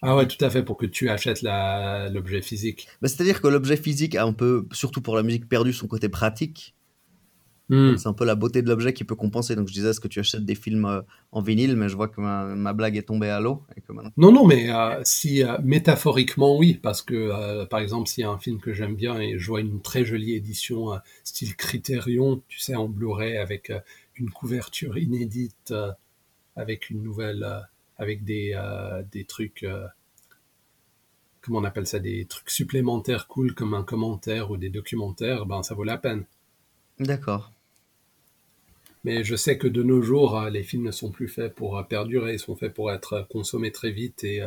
Ah 0.00 0.14
ouais, 0.16 0.28
tout 0.28 0.42
à 0.44 0.50
fait 0.50 0.62
pour 0.62 0.76
que 0.76 0.86
tu 0.86 1.10
achètes 1.10 1.42
la- 1.42 2.08
l'objet 2.10 2.42
physique. 2.42 2.86
Bah, 3.02 3.08
C'est-à-dire 3.08 3.42
que 3.42 3.48
l'objet 3.48 3.76
physique 3.76 4.14
a 4.14 4.22
un 4.24 4.32
peu, 4.32 4.66
surtout 4.70 5.00
pour 5.00 5.16
la 5.16 5.24
musique, 5.24 5.48
perdu 5.48 5.72
son 5.72 5.88
côté 5.88 6.08
pratique. 6.08 6.76
Hmm. 7.70 7.96
C'est 7.98 8.08
un 8.08 8.14
peu 8.14 8.24
la 8.24 8.34
beauté 8.34 8.62
de 8.62 8.68
l'objet 8.68 8.94
qui 8.94 9.04
peut 9.04 9.14
compenser. 9.14 9.54
Donc 9.54 9.68
je 9.68 9.74
disais, 9.74 9.90
est-ce 9.90 10.00
que 10.00 10.08
tu 10.08 10.20
achètes 10.20 10.44
des 10.44 10.54
films 10.54 10.86
euh, 10.86 11.02
en 11.32 11.42
vinyle? 11.42 11.76
Mais 11.76 11.88
je 11.90 11.96
vois 11.96 12.08
que 12.08 12.20
ma, 12.20 12.44
ma 12.44 12.72
blague 12.72 12.96
est 12.96 13.02
tombée 13.02 13.28
à 13.28 13.40
l'eau. 13.40 13.62
Maintenant... 13.90 14.10
Non, 14.16 14.32
non, 14.32 14.46
mais 14.46 14.70
euh, 14.70 15.00
si 15.04 15.42
euh, 15.42 15.58
métaphoriquement 15.62 16.56
oui, 16.56 16.74
parce 16.82 17.02
que 17.02 17.64
par 17.66 17.80
exemple, 17.80 18.08
s'il 18.08 18.22
y 18.22 18.24
a 18.26 18.30
un 18.30 18.38
film 18.38 18.58
que 18.58 18.72
j'aime 18.72 18.94
bien 18.94 19.20
et 19.20 19.38
je 19.38 19.46
vois 19.46 19.60
une 19.60 19.82
très 19.82 20.04
jolie 20.04 20.34
édition 20.34 20.98
style 21.24 21.56
Criterion, 21.56 22.42
tu 22.48 22.58
sais, 22.58 22.74
en 22.74 22.88
Blu-ray 22.88 23.36
avec 23.36 23.70
une 24.16 24.30
couverture 24.30 24.96
inédite, 24.96 25.74
avec 26.56 26.90
une 26.90 27.02
nouvelle, 27.02 27.46
avec 27.98 28.24
des 28.24 28.58
des 29.12 29.24
trucs, 29.24 29.66
comment 31.42 31.58
on 31.58 31.64
appelle 31.64 31.86
ça, 31.86 31.98
des 31.98 32.24
trucs 32.24 32.50
supplémentaires 32.50 33.26
cool 33.26 33.54
comme 33.54 33.74
un 33.74 33.82
commentaire 33.82 34.50
ou 34.50 34.56
des 34.56 34.70
documentaires, 34.70 35.44
ben 35.44 35.62
ça 35.62 35.74
vaut 35.74 35.84
la 35.84 35.98
peine. 35.98 36.24
D'accord. 36.98 37.52
Mais 39.08 39.24
je 39.24 39.36
sais 39.36 39.56
que 39.56 39.66
de 39.68 39.82
nos 39.82 40.02
jours, 40.02 40.38
euh, 40.38 40.50
les 40.50 40.62
films 40.62 40.84
ne 40.84 40.90
sont 40.90 41.10
plus 41.10 41.28
faits 41.28 41.54
pour 41.54 41.78
euh, 41.78 41.82
perdurer, 41.82 42.34
ils 42.34 42.38
sont 42.38 42.56
faits 42.56 42.74
pour 42.74 42.92
être 42.92 43.12
euh, 43.14 43.22
consommés 43.30 43.72
très 43.72 43.90
vite 43.90 44.22
et, 44.22 44.42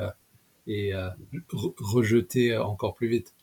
et 0.67 0.91
re- 0.91 1.73
rejetés 1.79 2.55
encore 2.55 2.93
plus 2.93 3.07
vite. 3.07 3.33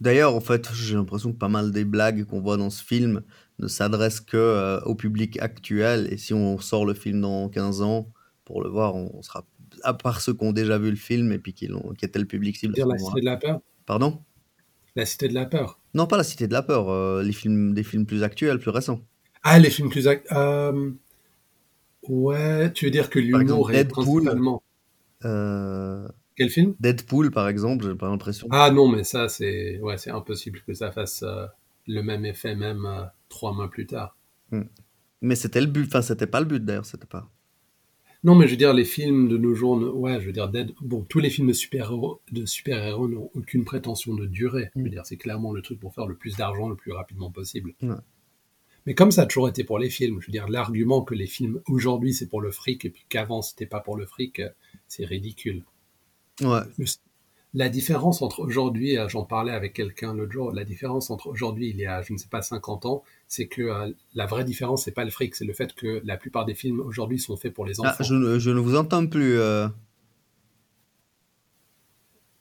D'ailleurs, 0.00 0.34
en 0.34 0.40
fait, 0.40 0.68
j'ai 0.74 0.94
l'impression 0.94 1.32
que 1.32 1.38
pas 1.38 1.48
mal 1.48 1.72
des 1.72 1.84
blagues 1.84 2.24
qu'on 2.24 2.40
voit 2.40 2.58
dans 2.58 2.70
ce 2.70 2.84
film 2.84 3.22
ne 3.58 3.68
s'adressent 3.68 4.20
que 4.20 4.36
euh, 4.36 4.80
au 4.82 4.94
public 4.94 5.38
actuel. 5.40 6.08
Et 6.12 6.18
si 6.18 6.34
on 6.34 6.58
sort 6.58 6.84
le 6.84 6.94
film 6.94 7.22
dans 7.22 7.48
15 7.48 7.80
ans, 7.82 8.08
pour 8.44 8.62
le 8.62 8.68
voir, 8.68 8.94
on 8.94 9.22
sera. 9.22 9.46
À 9.82 9.94
part 9.94 10.20
ceux 10.20 10.34
qui 10.34 10.44
ont 10.44 10.52
déjà 10.52 10.78
vu 10.78 10.90
le 10.90 10.96
film 10.96 11.32
et 11.32 11.38
puis 11.38 11.52
qui, 11.52 11.68
qui 11.98 12.04
étaient 12.04 12.18
le 12.18 12.26
public 12.26 12.56
cible 12.56 12.74
Dire 12.74 12.86
la. 12.86 12.98
Cité 12.98 13.20
de 13.20 13.24
la 13.24 13.36
Peur 13.36 13.60
Pardon? 13.86 14.22
La 14.94 15.04
Cité 15.06 15.28
de 15.28 15.34
la 15.34 15.46
Peur. 15.46 15.80
Non, 15.94 16.06
pas 16.06 16.16
La 16.16 16.24
Cité 16.24 16.46
de 16.46 16.52
la 16.52 16.62
Peur, 16.62 16.88
euh, 16.88 17.22
les 17.22 17.32
films, 17.32 17.74
des 17.74 17.82
films 17.82 18.06
plus 18.06 18.22
actuels, 18.22 18.58
plus 18.58 18.70
récents. 18.70 19.00
Ah, 19.48 19.58
les 19.60 19.70
films 19.70 19.90
plus... 19.90 20.08
euh, 20.32 20.90
Ouais, 22.08 22.72
tu 22.72 22.84
veux 22.84 22.90
dire 22.90 23.10
que 23.10 23.18
l'humour 23.18 23.70
est 23.72 23.84
principalement... 23.86 24.62
Euh, 25.24 26.06
Quel 26.36 26.50
film? 26.50 26.74
Deadpool, 26.80 27.30
par 27.30 27.48
exemple, 27.48 27.84
j'ai 27.86 27.94
pas 27.94 28.08
l'impression. 28.08 28.48
Ah 28.50 28.70
non, 28.70 28.88
mais 28.88 29.04
ça, 29.04 29.28
c'est 29.28 29.80
ouais, 29.80 29.98
c'est 29.98 30.10
impossible 30.10 30.60
que 30.66 30.74
ça 30.74 30.90
fasse 30.92 31.22
euh, 31.22 31.46
le 31.86 32.02
même 32.02 32.24
effet 32.26 32.54
même 32.54 32.84
euh, 32.86 33.04
trois 33.28 33.52
mois 33.52 33.70
plus 33.70 33.86
tard. 33.86 34.16
Mais 35.22 35.34
c'était 35.36 35.60
le 35.60 35.66
but, 35.66 35.86
enfin, 35.86 36.02
c'était 36.02 36.26
pas 36.26 36.40
le 36.40 36.46
but 36.46 36.64
d'ailleurs, 36.64 36.84
c'était 36.84 37.06
pas. 37.06 37.30
Non, 38.24 38.34
mais 38.34 38.46
je 38.46 38.52
veux 38.52 38.56
dire, 38.56 38.72
les 38.74 38.84
films 38.84 39.28
de 39.28 39.36
nos 39.36 39.54
jours, 39.54 39.76
ouais, 39.96 40.20
je 40.20 40.26
veux 40.26 40.32
dire, 40.32 40.48
Dead... 40.48 40.72
bon, 40.80 41.02
tous 41.08 41.18
les 41.20 41.30
films 41.30 41.48
de 41.48 41.52
super-héros 41.52 43.08
n'ont 43.08 43.30
aucune 43.34 43.64
prétention 43.64 44.14
de 44.14 44.26
durée. 44.26 44.70
Je 44.74 44.80
veux 44.80 44.86
Mm. 44.86 44.90
dire, 44.90 45.06
c'est 45.06 45.16
clairement 45.16 45.52
le 45.52 45.62
truc 45.62 45.78
pour 45.80 45.94
faire 45.94 46.06
le 46.06 46.16
plus 46.16 46.36
d'argent 46.36 46.68
le 46.68 46.76
plus 46.76 46.92
rapidement 46.92 47.30
possible. 47.30 47.72
Ouais. 47.82 47.94
Mais 48.86 48.94
comme 48.94 49.10
ça 49.10 49.22
a 49.22 49.26
toujours 49.26 49.48
été 49.48 49.64
pour 49.64 49.78
les 49.78 49.90
films, 49.90 50.20
je 50.20 50.26
veux 50.26 50.32
dire, 50.32 50.48
l'argument 50.48 51.02
que 51.02 51.14
les 51.14 51.26
films 51.26 51.60
aujourd'hui 51.68 52.14
c'est 52.14 52.28
pour 52.28 52.40
le 52.40 52.50
fric 52.52 52.84
et 52.84 52.90
puis 52.90 53.04
qu'avant 53.08 53.42
c'était 53.42 53.66
pas 53.66 53.80
pour 53.80 53.96
le 53.96 54.06
fric, 54.06 54.38
euh, 54.40 54.48
c'est 54.88 55.04
ridicule. 55.04 55.64
Ouais. 56.40 56.60
La 57.54 57.68
différence 57.70 58.20
entre 58.20 58.40
aujourd'hui, 58.40 58.98
euh, 58.98 59.08
j'en 59.08 59.24
parlais 59.24 59.52
avec 59.52 59.72
quelqu'un 59.72 60.12
l'autre 60.14 60.32
jour, 60.32 60.52
la 60.52 60.64
différence 60.64 61.08
entre 61.10 61.28
aujourd'hui, 61.28 61.70
il 61.70 61.76
y 61.76 61.86
a, 61.86 62.02
je 62.02 62.12
ne 62.12 62.18
sais 62.18 62.28
pas, 62.28 62.42
50 62.42 62.84
ans, 62.84 63.02
c'est 63.28 63.46
que 63.46 63.62
euh, 63.62 63.90
la 64.14 64.26
vraie 64.26 64.44
différence, 64.44 64.84
c'est 64.84 64.92
pas 64.92 65.04
le 65.04 65.10
fric, 65.10 65.34
c'est 65.34 65.46
le 65.46 65.54
fait 65.54 65.72
que 65.74 66.02
la 66.04 66.18
plupart 66.18 66.44
des 66.44 66.54
films 66.54 66.80
aujourd'hui 66.80 67.18
sont 67.18 67.36
faits 67.36 67.54
pour 67.54 67.64
les 67.64 67.80
enfants. 67.80 67.94
Ah, 67.98 68.02
je, 68.02 68.14
ne- 68.14 68.38
je 68.38 68.50
ne 68.50 68.60
vous 68.60 68.76
entends 68.76 69.06
plus. 69.06 69.38
euh. 69.38 69.68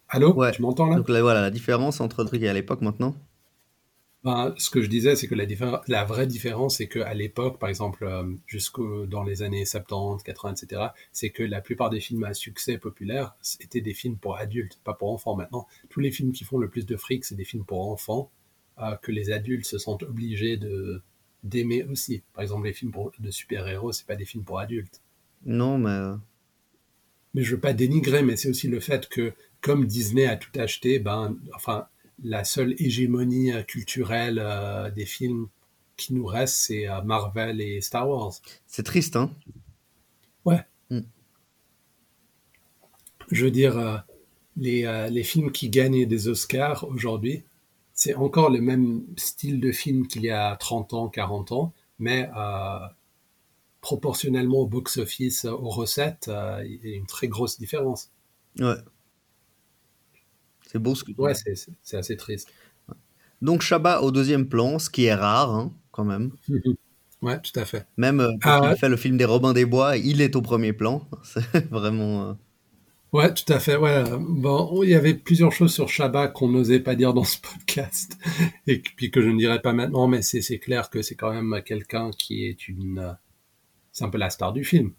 Allô? 0.09 0.33
Ouais. 0.33 0.51
Tu 0.51 0.61
m'entends 0.61 0.87
là? 0.87 0.97
Donc 0.97 1.07
là, 1.09 1.21
voilà, 1.21 1.41
la 1.41 1.51
différence 1.51 2.01
entre 2.01 2.21
le 2.23 2.27
truc 2.27 2.41
et 2.41 2.49
à 2.49 2.53
l'époque 2.53 2.81
maintenant? 2.81 3.15
Ben, 4.25 4.55
ce 4.57 4.71
que 4.71 4.81
je 4.81 4.87
disais, 4.89 5.15
c'est 5.15 5.27
que 5.27 5.35
la, 5.35 6.03
vraie 6.03 6.25
différence, 6.25 6.77
c'est 6.77 6.87
qu'à 6.87 7.13
l'époque, 7.13 7.59
par 7.59 7.69
exemple, 7.69 8.05
euh, 8.05 8.23
jusqu'au 8.47 9.05
dans 9.05 9.23
les 9.23 9.43
années 9.43 9.65
70, 9.65 10.23
80, 10.23 10.55
etc., 10.55 10.81
c'est 11.11 11.29
que 11.29 11.43
la 11.43 11.61
plupart 11.61 11.91
des 11.91 11.99
films 11.99 12.23
à 12.23 12.33
succès 12.33 12.79
populaire 12.79 13.35
étaient 13.61 13.81
des 13.81 13.93
films 13.93 14.17
pour 14.17 14.37
adultes, 14.37 14.79
pas 14.83 14.95
pour 14.95 15.11
enfants. 15.11 15.35
Maintenant, 15.35 15.67
tous 15.89 15.99
les 15.99 16.09
films 16.11 16.31
qui 16.31 16.43
font 16.43 16.57
le 16.57 16.69
plus 16.69 16.87
de 16.87 16.97
fric, 16.97 17.23
c'est 17.23 17.35
des 17.35 17.45
films 17.45 17.65
pour 17.65 17.87
enfants 17.87 18.31
euh, 18.79 18.95
que 18.95 19.11
les 19.11 19.31
adultes 19.31 19.65
se 19.65 19.77
sentent 19.77 20.03
obligés 20.03 20.57
de 20.57 21.01
d'aimer 21.43 21.83
aussi. 21.83 22.23
Par 22.33 22.41
exemple, 22.41 22.65
les 22.65 22.73
films 22.73 22.91
pour- 22.91 23.11
de 23.19 23.29
super-héros, 23.29 23.91
c'est 23.91 24.07
pas 24.07 24.15
des 24.15 24.25
films 24.25 24.43
pour 24.43 24.57
adultes. 24.59 25.01
Non, 25.45 25.77
mais. 25.77 25.89
euh, 25.91 26.15
Mais 27.35 27.43
je 27.43 27.53
veux 27.55 27.61
pas 27.61 27.73
dénigrer, 27.73 28.23
mais 28.23 28.35
c'est 28.37 28.49
aussi 28.49 28.67
le 28.67 28.79
fait 28.79 29.07
que, 29.09 29.33
comme 29.61 29.85
Disney 29.85 30.25
a 30.25 30.37
tout 30.37 30.49
acheté, 30.59 30.99
ben, 30.99 31.37
enfin, 31.53 31.87
la 32.23 32.43
seule 32.43 32.75
hégémonie 32.79 33.51
euh, 33.51 33.63
culturelle 33.63 34.39
euh, 34.41 34.89
des 34.91 35.05
films 35.05 35.47
qui 35.97 36.13
nous 36.13 36.25
reste, 36.25 36.55
c'est 36.55 36.87
euh, 36.87 37.01
Marvel 37.01 37.61
et 37.61 37.81
Star 37.81 38.09
Wars. 38.09 38.33
C'est 38.67 38.83
triste, 38.83 39.15
hein? 39.15 39.31
Je 43.31 43.43
veux 43.43 43.51
dire, 43.51 44.05
les, 44.55 45.07
les 45.09 45.23
films 45.23 45.51
qui 45.51 45.69
gagnent 45.69 46.05
des 46.05 46.27
Oscars 46.27 46.87
aujourd'hui, 46.87 47.43
c'est 47.91 48.13
encore 48.13 48.51
le 48.51 48.61
même 48.61 49.03
style 49.17 49.59
de 49.59 49.71
film 49.71 50.05
qu'il 50.05 50.21
y 50.21 50.29
a 50.29 50.55
30 50.57 50.93
ans, 50.93 51.09
40 51.09 51.51
ans, 51.51 51.73
mais 51.97 52.29
euh, 52.37 52.77
proportionnellement 53.81 54.59
au 54.59 54.67
box-office, 54.67 55.45
aux 55.45 55.69
recettes, 55.69 56.29
il 56.63 56.79
y 56.83 56.93
a 56.93 56.95
une 56.95 57.07
très 57.07 57.27
grosse 57.27 57.57
différence. 57.57 58.11
Ouais. 58.59 58.75
C'est 60.75 60.79
beau 60.79 60.93
ce 60.93 61.05
que 61.05 61.13
tu 61.13 61.21
Ouais, 61.21 61.33
c'est- 61.33 61.95
assez 61.95 62.17
triste. 62.17 62.51
Donc 63.41 63.61
Chabat 63.61 64.01
au 64.01 64.11
deuxième 64.11 64.47
plan, 64.49 64.77
ce 64.77 64.89
qui 64.89 65.05
est 65.05 65.13
rare, 65.15 65.53
hein, 65.55 65.71
quand 65.91 66.03
même. 66.03 66.31
Ouais, 67.21 67.39
tout 67.41 67.57
à 67.59 67.63
fait. 67.65 67.87
Même 67.97 68.19
euh, 68.19 68.33
quand 68.41 68.49
Ah 68.51 68.59
il 68.65 68.69
ouais? 68.71 68.75
fait 68.75 68.89
le 68.89 68.97
film 68.97 69.15
des 69.17 69.23
Robins 69.25 69.53
des 69.53 69.65
Bois, 69.65 69.95
il 69.97 70.19
est 70.21 70.35
au 70.35 70.41
premier 70.41 70.73
plan. 70.73 71.07
C'est 71.23 71.65
vraiment. 71.71 72.29
euh, 72.29 72.33
Ouais, 73.13 73.33
tout 73.33 73.51
à 73.51 73.57
fait. 73.59 73.77
Ouais. 73.77 74.03
Bon, 74.19 74.83
il 74.83 74.89
y 74.89 74.95
avait 74.95 75.13
plusieurs 75.15 75.51
choses 75.53 75.73
sur 75.73 75.87
Shabbat 75.89 76.33
qu'on 76.33 76.49
n'osait 76.49 76.81
pas 76.81 76.93
dire 76.93 77.13
dans 77.13 77.23
ce 77.23 77.37
podcast 77.39 78.17
et 78.67 78.79
puis 78.79 79.09
que 79.11 79.21
je 79.21 79.29
ne 79.29 79.37
dirai 79.39 79.59
pas 79.61 79.71
maintenant, 79.73 80.07
mais 80.07 80.21
c'est 80.21 80.59
clair 80.59 80.89
que 80.89 81.01
c'est 81.01 81.15
quand 81.15 81.31
même 81.33 81.61
quelqu'un 81.65 82.11
qui 82.11 82.45
est 82.45 82.67
une, 82.67 83.17
c'est 83.93 84.03
un 84.03 84.09
peu 84.09 84.17
la 84.19 84.29
star 84.29 84.51
du 84.53 84.63
film. 84.65 84.91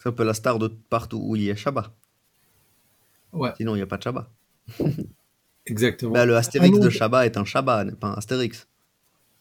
C'est 0.00 0.08
un 0.08 0.12
peu 0.12 0.24
la 0.24 0.32
star 0.34 0.58
de 0.60 0.68
partout 0.68 1.20
où 1.22 1.34
il 1.36 1.42
y 1.42 1.50
a 1.50 1.56
Chabat. 1.56 1.92
Ouais, 3.32 3.50
Sinon, 3.58 3.74
il 3.74 3.78
n'y 3.78 3.82
a 3.82 3.86
pas 3.86 3.98
de 3.98 4.02
Chabat. 4.04 4.30
Exactement. 5.66 6.12
Bah, 6.12 6.26
le 6.26 6.36
Astérix 6.36 6.74
Ah 6.74 6.78
non, 6.78 6.84
de 6.84 6.90
Chabat 6.90 7.26
est 7.26 7.36
un 7.36 7.44
Chabat, 7.44 7.84
n'est 7.84 7.92
pas 7.92 8.08
un 8.08 8.14
Astérix. 8.14 8.66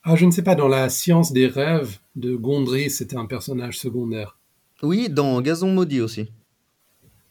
Ah, 0.03 0.15
je 0.15 0.25
ne 0.25 0.31
sais 0.31 0.43
pas. 0.43 0.55
Dans 0.55 0.67
la 0.67 0.89
science 0.89 1.31
des 1.31 1.47
rêves 1.47 1.97
de 2.15 2.35
Gondry, 2.35 2.89
c'était 2.89 3.15
un 3.15 3.25
personnage 3.25 3.77
secondaire. 3.79 4.37
Oui, 4.81 5.09
dans 5.09 5.41
Gazon 5.41 5.71
maudit 5.71 6.01
aussi. 6.01 6.29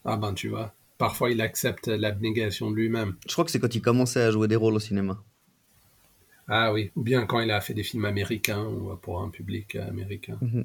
Ah 0.04 0.16
ben, 0.16 0.32
tu 0.32 0.48
vois. 0.48 0.72
Parfois, 0.96 1.30
il 1.30 1.40
accepte 1.40 1.88
l'abnégation 1.88 2.70
de 2.70 2.76
lui-même. 2.76 3.16
Je 3.26 3.32
crois 3.32 3.44
que 3.44 3.50
c'est 3.50 3.58
quand 3.60 3.74
il 3.74 3.82
commençait 3.82 4.22
à 4.22 4.30
jouer 4.30 4.48
des 4.48 4.56
rôles 4.56 4.74
au 4.74 4.80
cinéma. 4.80 5.22
Ah 6.48 6.72
oui, 6.72 6.90
ou 6.96 7.02
bien 7.02 7.26
quand 7.26 7.40
il 7.40 7.50
a 7.50 7.60
fait 7.60 7.74
des 7.74 7.82
films 7.82 8.04
américains 8.04 8.64
ou 8.64 8.96
pour 8.96 9.22
un 9.22 9.28
public 9.28 9.76
américain. 9.76 10.38
Mhm. 10.40 10.64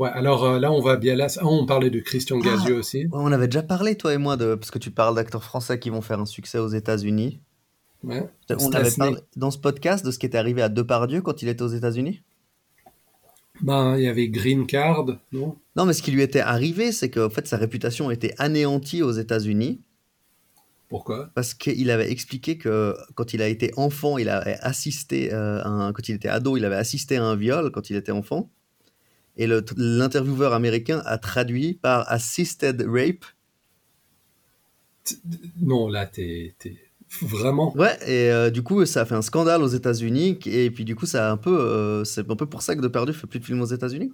Ouais, 0.00 0.08
alors 0.14 0.44
euh, 0.44 0.58
là, 0.58 0.72
on 0.72 0.80
va 0.80 0.96
bien 0.96 1.14
là. 1.14 1.26
Ah, 1.36 1.46
on 1.46 1.66
parlait 1.66 1.90
de 1.90 2.00
Christian 2.00 2.38
Ah, 2.42 2.46
Gazieux 2.46 2.76
aussi. 2.76 3.06
On 3.12 3.30
avait 3.32 3.48
déjà 3.48 3.62
parlé, 3.62 3.96
toi 3.96 4.14
et 4.14 4.16
moi, 4.16 4.38
de... 4.38 4.54
parce 4.54 4.70
que 4.70 4.78
tu 4.78 4.90
parles 4.90 5.14
d'acteurs 5.14 5.44
français 5.44 5.78
qui 5.78 5.90
vont 5.90 6.00
faire 6.00 6.18
un 6.18 6.24
succès 6.24 6.58
aux 6.58 6.68
États-Unis. 6.68 7.38
Ouais. 8.02 8.26
On 8.48 8.72
avait 8.72 8.90
parlé 8.92 9.18
dans 9.36 9.50
ce 9.50 9.58
podcast 9.58 10.02
de 10.02 10.10
ce 10.10 10.18
qui 10.18 10.24
était 10.24 10.38
arrivé 10.38 10.62
à 10.62 10.70
Depardieu 10.70 11.20
quand 11.20 11.42
il 11.42 11.48
était 11.48 11.60
aux 11.60 11.68
États-Unis. 11.68 12.22
Ben, 13.60 13.98
il 13.98 14.04
y 14.04 14.08
avait 14.08 14.28
Green 14.28 14.66
Card, 14.66 15.04
non? 15.32 15.58
Non, 15.76 15.84
mais 15.84 15.92
ce 15.92 16.00
qui 16.00 16.12
lui 16.12 16.22
était 16.22 16.40
arrivé, 16.40 16.92
c'est 16.92 17.10
qu'en 17.10 17.28
fait, 17.28 17.46
sa 17.46 17.58
réputation 17.58 18.10
était 18.10 18.34
anéantie 18.38 19.02
aux 19.02 19.12
États-Unis 19.12 19.82
Pourquoi? 20.88 21.28
Parce 21.34 21.52
qu'il 21.52 21.90
avait 21.90 22.10
expliqué 22.10 22.56
que 22.56 22.96
quand 23.16 23.34
il 23.34 23.42
a 23.42 23.48
été 23.48 23.70
enfant, 23.76 24.16
il 24.16 24.30
avait 24.30 24.56
assisté 24.62 25.30
euh, 25.34 25.60
à 25.62 25.68
un, 25.68 25.92
quand 25.92 26.08
il 26.08 26.14
était 26.14 26.30
ado, 26.30 26.56
il 26.56 26.64
avait 26.64 26.76
assisté 26.76 27.18
à 27.18 27.24
un 27.24 27.36
viol 27.36 27.70
quand 27.70 27.90
il 27.90 27.96
était 27.96 28.12
enfant. 28.12 28.48
Et 29.36 29.46
l'intervieweur 29.76 30.52
américain 30.52 31.02
a 31.04 31.18
traduit 31.18 31.74
par 31.74 32.10
assisted 32.10 32.84
rape. 32.86 33.24
Non, 35.60 35.88
là, 35.88 36.06
t'es 36.06 36.54
vraiment. 37.22 37.76
Ouais, 37.76 37.96
et 38.06 38.30
euh, 38.30 38.50
du 38.50 38.62
coup, 38.62 38.84
ça 38.86 39.02
a 39.02 39.04
fait 39.04 39.14
un 39.14 39.22
scandale 39.22 39.62
aux 39.62 39.68
États-Unis. 39.68 40.38
Et 40.46 40.70
puis, 40.70 40.84
du 40.84 40.94
coup, 40.94 41.06
ça 41.06 41.28
a 41.28 41.32
un 41.32 41.36
peu, 41.36 41.58
euh, 41.58 42.04
c'est 42.04 42.30
un 42.30 42.36
peu 42.36 42.46
pour 42.46 42.62
ça 42.62 42.76
que 42.76 42.80
Depardieu 42.80 43.14
fait 43.14 43.26
plus 43.26 43.40
de 43.40 43.44
films 43.44 43.62
aux 43.62 43.66
États-Unis. 43.66 44.12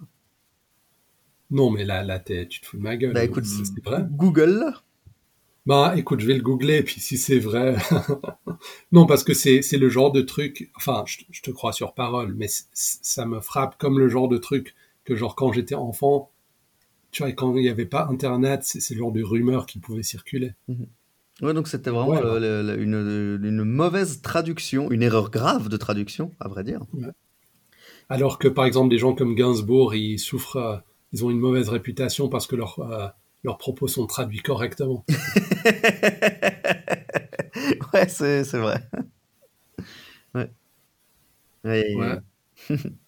Non, 1.50 1.70
mais 1.70 1.84
là, 1.84 2.02
là, 2.02 2.18
tu 2.18 2.60
te 2.60 2.66
fous 2.66 2.76
de 2.76 2.82
ma 2.82 2.96
gueule. 2.96 3.12
Bah 3.12 3.24
écoute, 3.24 3.44
c'est 3.44 3.84
vrai. 3.84 4.04
Google. 4.10 4.72
Bah, 5.64 5.94
écoute, 5.96 6.20
je 6.20 6.26
vais 6.26 6.34
le 6.34 6.42
googler, 6.42 6.82
puis 6.82 7.00
si 7.00 7.18
c'est 7.18 7.38
vrai. 7.38 7.76
non, 8.92 9.06
parce 9.06 9.24
que 9.24 9.34
c'est 9.34 9.62
c'est 9.62 9.78
le 9.78 9.88
genre 9.88 10.12
de 10.12 10.22
truc. 10.22 10.70
Enfin, 10.76 11.04
je, 11.06 11.18
je 11.30 11.42
te 11.42 11.50
crois 11.50 11.72
sur 11.72 11.94
parole, 11.94 12.34
mais 12.36 12.46
ça 12.72 13.26
me 13.26 13.40
frappe 13.40 13.76
comme 13.78 13.98
le 13.98 14.08
genre 14.08 14.28
de 14.28 14.38
truc 14.38 14.74
que, 15.06 15.16
genre, 15.16 15.34
quand 15.34 15.52
j'étais 15.52 15.74
enfant, 15.74 16.30
tu 17.12 17.22
vois, 17.22 17.32
quand 17.32 17.54
il 17.56 17.62
n'y 17.62 17.68
avait 17.70 17.86
pas 17.86 18.06
Internet, 18.10 18.60
c'est 18.64 18.90
le 18.94 18.98
genre 18.98 19.12
de 19.12 19.22
rumeurs 19.22 19.64
qui 19.64 19.78
pouvaient 19.78 20.02
circuler. 20.02 20.52
Ouais, 21.40 21.54
donc 21.54 21.68
c'était 21.68 21.90
vraiment 21.90 22.08
Ouais, 22.08 22.20
le- 22.22 22.38
le- 22.40 22.62
le- 22.74 22.82
une, 22.82 23.40
une 23.44 23.64
mauvaise 23.64 24.20
traduction, 24.20 24.90
une 24.90 25.02
erreur 25.02 25.30
grave 25.30 25.68
de 25.68 25.76
traduction, 25.76 26.34
à 26.40 26.48
vrai 26.48 26.64
dire. 26.64 26.80
Alors 28.08 28.38
que, 28.38 28.48
par 28.48 28.64
exemple, 28.64 28.90
des 28.90 28.98
gens 28.98 29.14
comme 29.14 29.34
Gainsbourg, 29.34 29.94
ils 29.94 30.18
souffrent, 30.18 30.56
euh, 30.56 30.76
ils 31.12 31.24
ont 31.24 31.30
une 31.30 31.40
mauvaise 31.40 31.68
réputation 31.68 32.28
parce 32.28 32.46
que 32.46 32.56
leurs 32.56 32.78
euh, 32.80 33.08
leurs 33.44 33.58
propos 33.58 33.88
sont 33.88 34.06
traduits 34.06 34.42
correctement. 34.42 35.04
ouais, 37.94 38.08
c'est 38.08 38.42
vrai. 38.54 38.80
Ouais. 40.34 40.50
Ouais. 41.64 42.18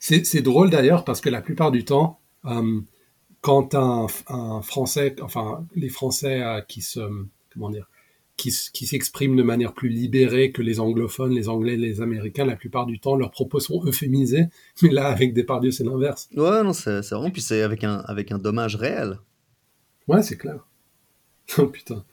C'est 0.00 0.42
drôle 0.42 0.70
d'ailleurs 0.70 1.04
parce 1.04 1.20
que 1.20 1.28
la 1.28 1.42
plupart 1.42 1.70
du 1.70 1.84
temps, 1.84 2.18
euh, 2.46 2.80
quand 3.42 3.74
un, 3.74 4.06
un 4.28 4.62
Français, 4.62 5.14
enfin 5.20 5.66
les 5.76 5.90
Français 5.90 6.42
euh, 6.42 6.62
qui 6.62 6.80
se, 6.80 7.00
comment 7.52 7.68
dire, 7.70 7.86
qui, 8.40 8.86
s'expriment 8.86 9.36
de 9.36 9.42
manière 9.42 9.74
plus 9.74 9.90
libérée 9.90 10.50
que 10.50 10.62
les 10.62 10.80
anglophones, 10.80 11.32
les 11.32 11.50
Anglais, 11.50 11.76
les 11.76 12.00
Américains, 12.00 12.46
la 12.46 12.56
plupart 12.56 12.86
du 12.86 12.98
temps 12.98 13.14
leurs 13.14 13.30
propos 13.30 13.60
sont 13.60 13.84
euphémisés. 13.84 14.46
Mais 14.82 14.90
là, 14.90 15.08
avec 15.08 15.34
Depardieu, 15.34 15.70
c'est 15.70 15.84
l'inverse. 15.84 16.28
Ouais, 16.34 16.62
non, 16.62 16.72
c'est 16.72 17.02
c'est 17.02 17.14
vraiment, 17.14 17.30
puis 17.30 17.42
c'est 17.42 17.60
avec 17.62 17.84
un, 17.84 17.98
avec 18.06 18.32
un 18.32 18.38
dommage 18.38 18.76
réel. 18.76 19.18
Ouais, 20.08 20.22
c'est 20.22 20.36
clair. 20.36 20.66
Oh 21.58 21.66
putain. 21.66 22.04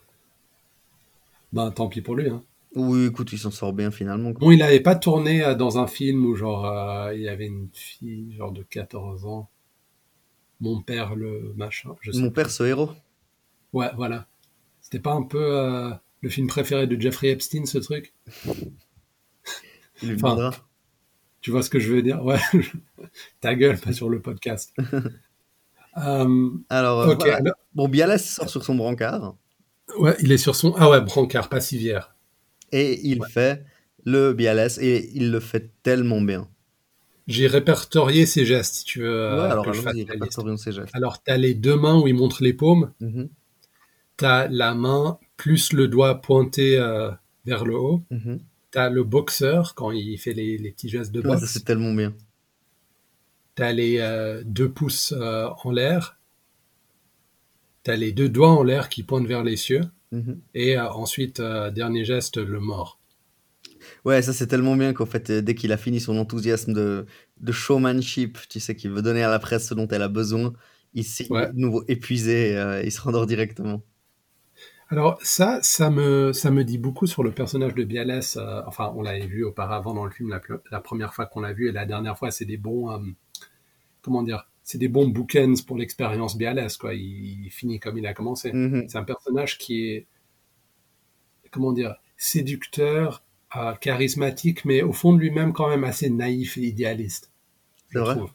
Ben 1.54 1.70
tant 1.70 1.88
pis 1.88 2.02
pour 2.02 2.16
lui. 2.16 2.28
Hein. 2.28 2.44
Oui, 2.76 3.06
écoute, 3.06 3.32
il 3.32 3.40
s'en 3.40 3.52
sort 3.52 3.74
bien 3.74 3.92
finalement. 3.92 4.34
quoi. 4.34 4.40
Bon, 4.42 4.52
il 4.52 4.60
n'avait 4.60 4.80
pas 4.82 4.96
tourné 4.96 5.44
euh, 5.44 5.56
dans 5.56 5.78
un 5.80 5.88
film 5.88 6.26
où 6.26 6.36
genre 6.36 6.66
euh, 6.66 7.14
il 7.16 7.22
y 7.22 7.30
avait 7.30 7.48
une 7.48 7.70
fille 7.74 8.34
genre 8.36 8.52
de 8.52 8.64
14 8.64 9.26
ans. 9.26 9.50
Mon 10.60 10.82
père 10.82 11.16
le 11.16 11.54
machin, 11.56 11.96
je 12.02 12.12
sais 12.12 12.20
Mon 12.20 12.32
père, 12.32 12.50
ce 12.50 12.64
héros. 12.64 12.90
Ouais, 13.74 13.90
voilà. 13.96 14.28
C'était 14.82 15.00
pas 15.00 15.14
un 15.14 15.24
peu 15.24 15.40
euh, 15.42 15.92
le 16.22 16.30
film 16.30 16.48
préféré 16.48 16.88
de 16.88 17.00
Jeffrey 17.00 17.30
Epstein, 17.30 17.66
ce 17.66 17.78
truc? 17.78 18.14
Il 20.04 20.14
Enfin. 20.16 20.52
Tu 21.42 21.52
vois 21.52 21.62
ce 21.64 21.70
que 21.70 21.80
je 21.80 21.94
veux 21.94 22.02
dire? 22.02 22.24
Ouais. 22.26 22.40
Ta 23.42 23.56
gueule, 23.56 23.78
pas 23.80 23.94
sur 23.94 24.10
le 24.10 24.20
podcast. 24.22 24.74
Alors, 25.94 27.02
euh, 27.02 27.14
ok. 27.14 27.20
voilà. 27.20 27.36
alors- 27.38 27.56
Bon, 27.74 27.88
Bialès 27.88 28.24
sort 28.24 28.50
sur 28.50 28.64
son 28.64 28.76
brancard 28.76 29.36
ouais, 29.98 30.16
il 30.20 30.32
est 30.32 30.38
sur 30.38 30.56
son. 30.56 30.74
Ah 30.78 30.90
ouais, 30.90 31.02
brancard, 31.02 31.50
pas 31.50 31.60
civière. 31.62 32.16
Et 32.72 33.00
il 33.08 33.24
fait 33.26 33.64
le 34.06 34.34
Bialès 34.34 34.78
et 34.80 35.10
il 35.14 35.32
le 35.32 35.40
fait 35.40 35.72
tellement 35.84 36.22
bien. 36.22 36.48
J'ai 37.28 37.48
répertorié 37.48 38.26
ses 38.26 38.46
gestes, 38.46 38.76
si 38.76 38.84
tu 38.86 39.00
veux. 39.02 39.08
ouais, 39.08 39.12
euh, 39.40 39.50
alors 39.52 39.66
ses 40.58 40.72
gestes. 40.72 40.96
Alors, 40.96 41.22
t'as 41.22 41.36
les 41.38 41.54
deux 41.54 41.76
mains 41.76 42.00
où 42.00 42.08
il 42.08 42.14
montre 42.16 42.42
les 42.44 42.54
paumes. 42.54 42.94
Mhm, 43.02 43.28
T'as 44.16 44.48
la 44.48 44.74
main 44.74 45.20
plus 45.36 45.74
le 45.74 45.88
doigt 45.88 46.22
pointé 46.22 46.78
euh, 46.80 47.12
vers 47.46 47.66
le 47.66 47.76
haut. 47.78 48.02
mhm. 48.12 48.40
T'as 48.72 48.90
le 48.90 49.04
boxeur 49.04 49.76
quand 49.76 49.92
il 49.92 50.18
fait 50.18 50.34
les, 50.34 50.58
les 50.58 50.72
petits 50.72 50.90
gestes 50.90 51.12
de 51.12 51.20
Ouais, 51.22 51.28
boxe. 51.36 51.46
c'est 51.46 51.66
tellement 51.66 51.94
bien. 51.94 52.14
T'as 53.56 53.74
les 53.74 53.98
euh, 54.00 54.42
deux 54.46 54.70
pouces 54.70 55.14
euh, 55.18 55.48
en 55.64 55.72
l'air. 55.72 56.18
T'as 57.84 57.96
les 57.96 58.12
deux 58.12 58.30
doigts 58.30 58.52
en 58.52 58.64
l'air 58.64 58.90
qui 58.90 59.04
pointent 59.04 59.28
vers 59.28 59.44
les 59.44 59.56
cieux. 59.58 59.82
Mhm. 60.12 60.42
Et 60.54 60.78
euh, 60.78 60.90
ensuite, 60.90 61.40
euh, 61.40 61.70
dernier 61.72 62.06
geste, 62.06 62.38
le 62.38 62.60
mort. 62.60 63.00
Ouais, 64.06 64.22
ça 64.22 64.34
c'est 64.34 64.48
tellement 64.48 64.76
bien 64.76 64.94
qu'en 64.94 65.06
fait, 65.06 65.30
euh, 65.30 65.42
dès 65.42 65.56
qu'il 65.56 65.72
a 65.72 65.78
fini 65.78 66.00
son 66.00 66.18
enthousiasme 66.18 66.74
de, 66.74 67.06
de 67.40 67.52
showmanship, 67.52 68.38
tu 68.50 68.60
sais, 68.60 68.76
qu'il 68.76 68.92
veut 68.92 69.02
donner 69.02 69.24
à 69.24 69.30
la 69.30 69.40
presse 69.40 69.68
ce 69.68 69.74
dont 69.74 69.88
elle 69.88 70.02
a 70.02 70.08
besoin, 70.08 70.54
il 70.94 71.04
s'est 71.04 71.28
Ouais. 71.32 71.52
de 71.52 71.60
nouveau 71.60 71.84
épuisé, 71.88 72.56
euh, 72.58 72.82
il 72.84 72.92
se 72.92 73.02
rendort 73.02 73.26
directement. 73.28 73.82
Alors 74.90 75.20
ça, 75.22 75.60
ça 75.64 75.90
me, 75.90 76.32
ça 76.32 76.50
me 76.50 76.64
dit 76.64 76.78
beaucoup 76.78 77.08
sur 77.08 77.22
le 77.24 77.32
personnage 77.32 77.76
de 77.76 77.84
Bialès. 77.84 78.38
euh, 78.38 78.62
enfin, 78.66 78.94
on 78.96 79.02
l'avait 79.02 79.28
vu 79.28 79.44
auparavant 79.44 79.94
dans 79.94 80.06
le 80.06 80.12
film 80.12 80.30
la, 80.72 80.80
première 80.82 81.14
fois 81.14 81.26
qu'on 81.26 81.42
l'a 81.42 81.54
vu 81.54 81.68
et 81.68 81.72
la 81.74 81.86
dernière 81.86 82.18
fois, 82.18 82.32
c'est 82.32 82.46
des 82.46 82.58
bons, 82.58 82.92
euh, 82.92 83.00
comment 84.02 84.24
dire, 84.24 84.48
c'est 84.68 84.78
des 84.78 84.90
bons 84.90 85.08
bookends 85.08 85.54
pour 85.66 85.78
l'expérience 85.78 86.38
Bialès. 86.38 86.76
Quoi. 86.76 86.94
Il, 86.94 87.46
il 87.46 87.50
finit 87.50 87.80
comme 87.80 87.98
il 87.98 88.06
a 88.06 88.14
commencé. 88.14 88.52
Mhm. 88.52 88.90
C'est 88.90 88.98
un 88.98 89.06
personnage 89.06 89.58
qui 89.58 89.86
est, 89.86 90.08
comment 91.52 91.72
dire, 91.72 91.96
séducteur, 92.18 93.24
euh, 93.56 93.74
charismatique, 93.76 94.66
mais 94.66 94.82
au 94.82 94.92
fond 94.92 95.14
de 95.14 95.20
lui-même 95.20 95.54
quand 95.54 95.70
même 95.70 95.86
assez 95.86 96.10
naïf 96.10 96.58
et 96.58 96.64
idéaliste. 96.64 97.32
Je 97.92 98.00
vrai. 98.00 98.16
trouve. 98.16 98.34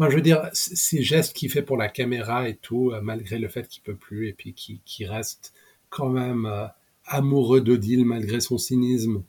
Moi, 0.00 0.10
je 0.10 0.16
veux 0.16 0.22
dire, 0.22 0.50
ces 0.52 1.00
gestes 1.00 1.36
qu'il 1.36 1.48
fait 1.48 1.62
pour 1.62 1.76
la 1.76 1.88
caméra 1.88 2.48
et 2.48 2.56
tout, 2.56 2.90
euh, 2.90 3.00
malgré 3.00 3.38
le 3.38 3.46
fait 3.46 3.68
qu'il 3.68 3.84
peut 3.84 3.94
plus, 3.94 4.26
et 4.26 4.32
puis 4.32 4.52
qu'il 4.52 5.06
reste 5.06 5.54
quand 5.90 6.10
même 6.10 6.44
euh, 6.44 6.66
amoureux 7.04 7.60
d'Odile 7.60 8.04
malgré 8.04 8.40
son 8.40 8.58
cynisme. 8.58 9.22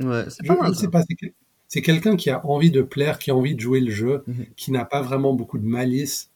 Ouais, 0.00 0.24
c'est 0.30 0.46
pas 0.46 0.56
mal. 0.56 0.74
c'est 0.74 0.90
c'est 1.74 1.82
quelqu'un 1.82 2.14
qui 2.14 2.30
a 2.30 2.46
envie 2.46 2.70
de 2.70 2.82
plaire, 2.82 3.18
qui 3.18 3.32
a 3.32 3.34
envie 3.34 3.56
de 3.56 3.60
jouer 3.60 3.80
le 3.80 3.90
jeu, 3.90 4.22
Mhm. 4.28 4.46
qui 4.54 4.70
n'a 4.70 4.84
pas 4.84 5.02
vraiment 5.02 5.32
beaucoup 5.34 5.58
de 5.58 5.66
malice. 5.66 6.30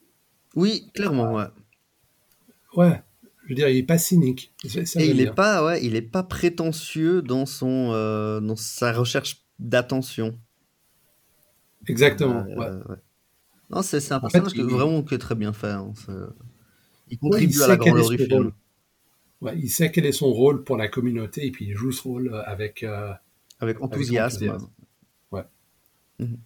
Oui, 0.57 0.91
clairement, 0.95 1.33
ouais. 1.33 1.45
Ouais, 2.77 3.01
je 3.45 3.51
veux 3.51 3.55
dire, 3.55 3.69
il 3.69 3.77
est 3.77 3.83
pas 3.85 3.99
cynique. 3.99 4.53
Ça, 4.67 5.01
Et 5.01 5.07
il 5.11 5.21
est 5.21 5.25
bien. 5.27 5.33
pas, 5.35 5.65
ouais, 5.65 5.85
il 5.85 5.95
est 5.95 6.03
pas 6.03 6.25
prétentieux 6.25 7.23
dans 7.23 7.47
son, 7.47 7.93
euh, 7.93 8.41
dans 8.41 8.57
sa 8.57 8.93
recherche 8.93 9.45
d'attention. 9.61 10.37
Exactement. 11.87 12.45
Euh, 12.49 12.57
ouais. 12.57 12.83
ouais. 12.89 12.97
Non, 13.71 13.83
c'est 13.83 13.99
un 14.11 14.17
En 14.17 14.21
fait, 14.29 14.41
personnage 14.41 14.53
que- 14.55 14.59
il- 14.59 14.65
vraiment 14.65 15.03
qui 15.05 15.15
est 15.15 15.19
très 15.19 15.37
bien 15.37 15.53
fait. 15.53 15.69
hein, 15.71 15.93
Il 17.11 17.13
Ouais, 17.13 17.19
contribue 17.21 17.53
il 17.55 17.63
à 17.63 17.67
la 17.69 17.75
sait 17.75 17.79
quel 17.79 17.89
est 17.89 17.91
grandeur 17.93 18.11
du 18.11 18.19
son 18.19 18.25
film. 18.25 18.35
rôle. 18.43 18.53
Ouais, 19.41 19.53
il 19.57 19.71
sait 19.71 19.93
quel 19.93 20.05
est 20.05 20.13
son 20.13 20.33
rôle 20.33 20.65
pour 20.65 20.77
la 20.77 20.89
communauté, 20.89 21.47
et 21.47 21.51
puis 21.53 21.67
il 21.67 21.77
joue 21.77 21.93
ce 21.93 22.03
rôle 22.03 22.35
euh, 22.35 22.43
avec. 22.45 22.83
euh, 22.83 23.13
Avec 23.61 23.81
enthousiasme. 23.81 24.59
Enthousiasme. 26.21 26.43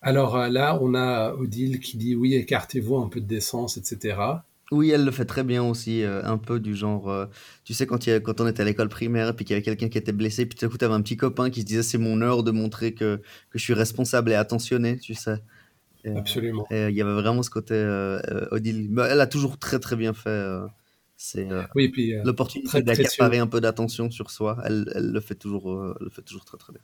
Alors 0.00 0.36
euh, 0.36 0.48
là, 0.48 0.78
on 0.80 0.94
a 0.94 1.32
Odile 1.34 1.80
qui 1.80 1.96
dit 1.96 2.14
oui, 2.14 2.34
écartez-vous 2.34 2.98
un 2.98 3.08
peu 3.08 3.20
de 3.20 3.26
décence, 3.26 3.78
etc. 3.78 4.46
Oui, 4.70 4.90
elle 4.90 5.04
le 5.04 5.10
fait 5.10 5.26
très 5.26 5.44
bien 5.44 5.62
aussi, 5.62 6.02
euh, 6.02 6.22
un 6.24 6.38
peu 6.38 6.58
du 6.58 6.74
genre, 6.74 7.10
euh, 7.10 7.26
tu 7.64 7.74
sais, 7.74 7.86
quand, 7.86 8.06
il 8.06 8.10
y 8.10 8.12
a- 8.14 8.20
quand 8.20 8.40
on 8.40 8.46
était 8.46 8.62
à 8.62 8.64
l'école 8.64 8.88
primaire, 8.88 9.36
puis 9.36 9.44
qu'il 9.44 9.52
y 9.52 9.56
avait 9.56 9.62
quelqu'un 9.62 9.90
qui 9.90 9.98
était 9.98 10.12
blessé, 10.12 10.46
puis 10.46 10.58
tout 10.58 10.64
à 10.64 10.68
coup, 10.70 10.78
tu 10.78 10.84
avais 10.86 10.94
un 10.94 11.02
petit 11.02 11.18
copain 11.18 11.50
qui 11.50 11.60
se 11.60 11.66
disait, 11.66 11.82
c'est 11.82 11.98
mon 11.98 12.22
heure 12.22 12.42
de 12.42 12.52
montrer 12.52 12.94
que, 12.94 13.16
que 13.50 13.58
je 13.58 13.62
suis 13.62 13.74
responsable 13.74 14.30
et 14.30 14.34
attentionné, 14.34 14.98
tu 14.98 15.14
sais. 15.14 15.42
Et, 16.04 16.10
Absolument. 16.16 16.66
et 16.70 16.88
il 16.88 16.94
y 16.96 17.02
avait 17.02 17.14
vraiment 17.14 17.42
ce 17.42 17.50
côté, 17.50 17.74
euh, 17.74 18.20
Odile, 18.52 18.88
bah, 18.90 19.08
elle 19.10 19.20
a 19.20 19.26
toujours 19.28 19.58
très 19.58 19.80
très 19.80 19.96
bien 19.96 20.14
fait, 20.14 20.46
c'est 21.16 21.48
Oui, 21.74 21.88
puis 21.90 22.14
l'opportunité 22.24 22.82
d'accaparer 22.82 23.38
un 23.38 23.46
peu 23.48 23.60
d'attention 23.60 24.10
sur 24.10 24.30
soi, 24.30 24.58
elle, 24.64 24.90
elle 24.94 25.12
le 25.12 25.20
fait 25.20 25.36
toujours, 25.36 25.94
elle 26.00 26.04
le 26.06 26.10
fait 26.10 26.22
toujours 26.22 26.44
très 26.46 26.58
très 26.58 26.72
bien. 26.72 26.82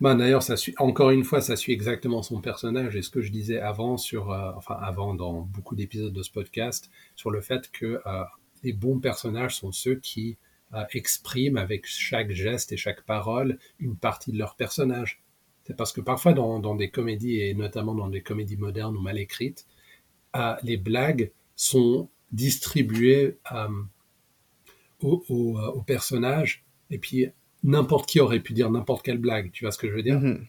Ben, 0.00 0.16
d'ailleurs, 0.16 0.42
ça 0.42 0.56
suit 0.56 0.74
encore 0.78 1.10
une 1.10 1.24
fois, 1.24 1.40
ça 1.40 1.56
suit 1.56 1.72
exactement 1.72 2.22
son 2.22 2.40
personnage 2.40 2.96
et 2.96 3.02
ce 3.02 3.10
que 3.10 3.20
je 3.20 3.30
disais 3.30 3.60
avant 3.60 3.96
sur, 3.96 4.30
euh, 4.30 4.52
enfin 4.56 4.76
avant 4.80 5.14
dans 5.14 5.42
beaucoup 5.42 5.74
d'épisodes 5.74 6.12
de 6.12 6.22
ce 6.22 6.30
podcast, 6.30 6.90
sur 7.14 7.30
le 7.30 7.40
fait 7.40 7.70
que 7.70 8.00
euh, 8.06 8.24
les 8.62 8.72
bons 8.72 8.98
personnages 8.98 9.56
sont 9.56 9.72
ceux 9.72 9.96
qui 9.96 10.38
expriment 10.92 11.56
avec 11.56 11.86
chaque 11.86 12.32
geste 12.32 12.70
et 12.70 12.76
chaque 12.76 13.02
parole 13.02 13.58
une 13.78 13.96
partie 13.96 14.30
de 14.30 14.36
leur 14.36 14.56
personnage. 14.56 15.22
C'est 15.64 15.74
parce 15.76 15.90
que 15.90 16.02
parfois 16.02 16.34
dans, 16.34 16.74
des 16.74 16.90
comédies, 16.90 17.40
et 17.40 17.54
notamment 17.54 17.94
dans 17.94 18.08
des 18.08 18.20
comédies 18.20 18.58
modernes 18.58 18.94
ou 18.94 19.00
mal 19.00 19.16
écrites, 19.16 19.66
les 20.62 20.76
blagues 20.76 21.30
sont 21.54 22.10
distribuées 22.30 23.38
aux, 25.00 25.24
aux, 25.28 25.82
personnages, 25.82 26.64
et 26.90 26.98
puis 26.98 27.26
n'importe 27.66 28.08
qui 28.08 28.20
aurait 28.20 28.40
pu 28.40 28.54
dire 28.54 28.70
n'importe 28.70 29.04
quelle 29.04 29.18
blague, 29.18 29.50
tu 29.52 29.64
vois 29.64 29.72
ce 29.72 29.78
que 29.78 29.88
je 29.88 29.94
veux 29.94 30.02
dire? 30.02 30.18
Mm-hmm. 30.18 30.46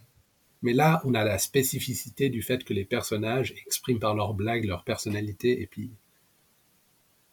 Mais 0.61 0.73
là, 0.73 1.01
on 1.03 1.13
a 1.13 1.23
la 1.23 1.37
spécificité 1.37 2.29
du 2.29 2.41
fait 2.41 2.63
que 2.63 2.73
les 2.73 2.85
personnages 2.85 3.53
expriment 3.65 3.99
par 3.99 4.15
leurs 4.15 4.33
blagues 4.33 4.65
leur 4.65 4.83
personnalité, 4.83 5.61
et 5.61 5.67
puis 5.67 5.91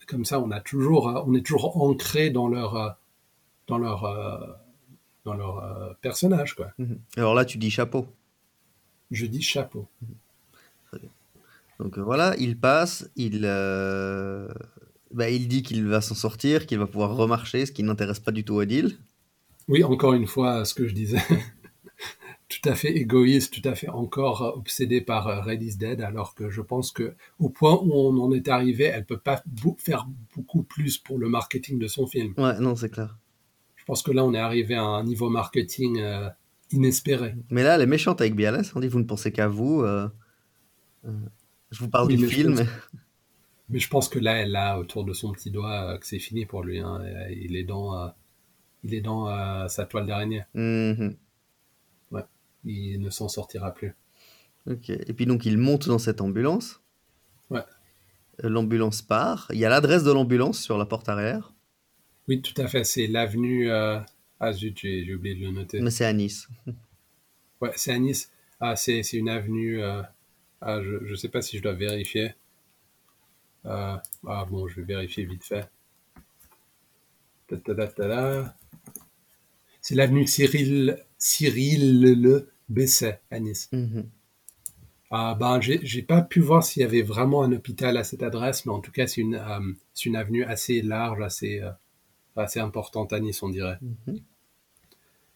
comme 0.06 0.24
ça, 0.24 0.40
on 0.40 0.50
a 0.50 0.60
toujours, 0.60 1.24
on 1.26 1.34
est 1.34 1.46
toujours 1.46 1.80
ancré 1.82 2.28
dans 2.28 2.48
leur, 2.48 2.98
dans 3.66 3.78
leur, 3.78 4.58
dans 5.24 5.32
leur 5.32 5.96
personnage, 6.02 6.54
quoi. 6.54 6.72
Mm-hmm. 6.78 6.98
Alors 7.16 7.34
là, 7.34 7.44
tu 7.44 7.56
dis 7.56 7.70
chapeau. 7.70 8.06
Je 9.10 9.26
dis 9.26 9.40
chapeau. 9.40 9.88
Très 10.88 10.98
bien. 10.98 11.10
Donc 11.78 11.98
voilà, 11.98 12.34
il 12.38 12.58
passe, 12.58 13.10
il, 13.16 13.42
euh, 13.44 14.48
bah, 15.10 15.30
il 15.30 15.48
dit 15.48 15.62
qu'il 15.62 15.86
va 15.86 16.00
s'en 16.00 16.14
sortir, 16.14 16.66
qu'il 16.66 16.78
va 16.78 16.86
pouvoir 16.86 17.16
remarcher, 17.16 17.66
ce 17.66 17.72
qui 17.72 17.82
n'intéresse 17.82 18.20
pas 18.20 18.32
du 18.32 18.44
tout 18.44 18.56
Odile. 18.56 18.98
Oui, 19.68 19.84
encore 19.84 20.14
une 20.14 20.26
fois, 20.26 20.64
ce 20.64 20.74
que 20.74 20.86
je 20.86 20.94
disais. 20.94 21.18
tout 22.48 22.68
à 22.68 22.74
fait 22.74 22.94
égoïste, 22.96 23.52
tout 23.52 23.68
à 23.68 23.74
fait 23.74 23.88
encore 23.88 24.54
obsédé 24.56 25.00
par 25.00 25.28
euh, 25.28 25.40
Red 25.40 25.62
is 25.62 25.76
Dead, 25.76 26.00
alors 26.00 26.34
que 26.34 26.50
je 26.50 26.60
pense 26.60 26.92
que 26.92 27.14
au 27.38 27.48
point 27.48 27.78
où 27.82 27.92
on 27.92 28.18
en 28.22 28.32
est 28.32 28.48
arrivé, 28.48 28.84
elle 28.84 29.04
peut 29.04 29.18
pas 29.18 29.42
faire 29.78 30.06
beaucoup 30.36 30.62
plus 30.62 30.98
pour 30.98 31.18
le 31.18 31.28
marketing 31.28 31.78
de 31.78 31.88
son 31.88 32.06
film. 32.06 32.34
Ouais, 32.36 32.58
non, 32.60 32.76
c'est 32.76 32.90
clair. 32.90 33.16
Je 33.76 33.84
pense 33.84 34.02
que 34.02 34.12
là, 34.12 34.24
on 34.24 34.32
est 34.34 34.38
arrivé 34.38 34.74
à 34.74 34.82
un 34.82 35.04
niveau 35.04 35.28
marketing 35.28 36.00
euh, 36.00 36.28
inespéré. 36.70 37.34
Mais 37.50 37.62
là, 37.62 37.74
elle 37.74 37.82
est 37.82 37.86
méchante 37.86 38.20
avec 38.20 38.34
Bialès. 38.34 38.72
On 38.74 38.80
dit, 38.80 38.88
vous 38.88 38.98
ne 38.98 39.04
pensez 39.04 39.30
qu'à 39.32 39.48
vous. 39.48 39.84
Je 41.74 41.80
vous 41.80 41.88
parle 41.88 42.08
du 42.08 42.26
film. 42.26 42.64
mais 43.68 43.78
je 43.78 43.88
pense 43.88 44.08
que 44.08 44.18
là, 44.18 44.36
elle 44.36 44.54
a 44.54 44.78
autour 44.78 45.04
de 45.04 45.12
son 45.12 45.32
petit 45.32 45.50
doigt 45.50 45.94
euh, 45.94 45.98
que 45.98 46.06
c'est 46.06 46.18
fini 46.18 46.46
pour 46.46 46.62
lui. 46.62 46.78
Hein. 46.78 47.00
Il 47.30 47.56
est 47.56 47.64
dans, 47.64 47.98
euh, 47.98 48.08
il 48.84 48.94
est 48.94 49.00
dans 49.00 49.28
euh, 49.28 49.66
sa 49.68 49.84
toile 49.84 50.06
d'araignée. 50.06 50.44
Mm-hmm. 50.54 51.16
Ouais, 52.12 52.24
il 52.64 53.00
ne 53.00 53.10
s'en 53.10 53.28
sortira 53.28 53.72
plus. 53.72 53.94
Ok. 54.70 54.90
Et 54.90 55.12
puis 55.12 55.26
donc, 55.26 55.44
il 55.46 55.58
monte 55.58 55.88
dans 55.88 55.98
cette 55.98 56.20
ambulance. 56.20 56.80
Ouais. 57.50 57.64
L'ambulance 58.38 59.02
part. 59.02 59.48
Il 59.52 59.58
y 59.58 59.64
a 59.64 59.68
l'adresse 59.68 60.04
de 60.04 60.12
l'ambulance 60.12 60.60
sur 60.60 60.78
la 60.78 60.86
porte 60.86 61.08
arrière. 61.08 61.52
Oui, 62.28 62.40
tout 62.40 62.60
à 62.60 62.66
fait. 62.66 62.84
C'est 62.84 63.06
l'avenue. 63.06 63.70
Ah 63.70 64.52
zut, 64.52 64.78
j'ai 64.78 65.14
oublié 65.14 65.34
de 65.34 65.40
le 65.40 65.50
noter. 65.50 65.80
Mais 65.80 65.90
c'est 65.90 66.04
à 66.04 66.12
Nice. 66.12 66.48
ouais, 67.60 67.72
c'est 67.76 67.92
à 67.92 67.98
Nice. 67.98 68.30
Ah, 68.60 68.76
c'est 68.76 69.00
une 69.12 69.28
avenue. 69.28 69.82
Ah, 69.82 70.80
je 70.82 71.10
ne 71.10 71.14
sais 71.14 71.28
pas 71.28 71.42
si 71.42 71.58
je 71.58 71.62
dois 71.62 71.74
vérifier. 71.74 72.34
Euh, 73.66 73.96
ah 74.26 74.46
bon, 74.48 74.68
je 74.68 74.76
vais 74.76 74.94
vérifier 74.94 75.24
vite 75.24 75.44
fait. 75.44 75.68
C'est 79.84 79.94
l'avenue 79.94 80.26
Cyril, 80.26 80.96
Cyril 81.18 82.00
Le 82.00 82.48
Besset 82.70 83.20
à 83.30 83.38
Nice. 83.38 83.68
Mm-hmm. 83.70 84.04
Ah 85.10 85.36
ben, 85.38 85.60
j'ai 85.60 86.00
pas 86.00 86.22
pu 86.22 86.40
voir 86.40 86.64
s'il 86.64 86.80
y 86.80 86.86
avait 86.86 87.02
vraiment 87.02 87.42
un 87.42 87.52
hôpital 87.52 87.98
à 87.98 88.02
cette 88.02 88.22
adresse, 88.22 88.64
mais 88.64 88.72
en 88.72 88.80
tout 88.80 88.92
cas, 88.92 89.06
c'est 89.06 89.20
une, 89.20 89.34
euh, 89.34 89.74
une 90.06 90.16
avenue 90.16 90.42
assez 90.42 90.80
large, 90.80 91.20
assez, 91.20 91.60
euh, 91.60 91.70
assez 92.34 92.60
importante 92.60 93.12
à 93.12 93.20
Nice, 93.20 93.42
on 93.42 93.50
dirait. 93.50 93.78
Mm-hmm. 93.84 94.22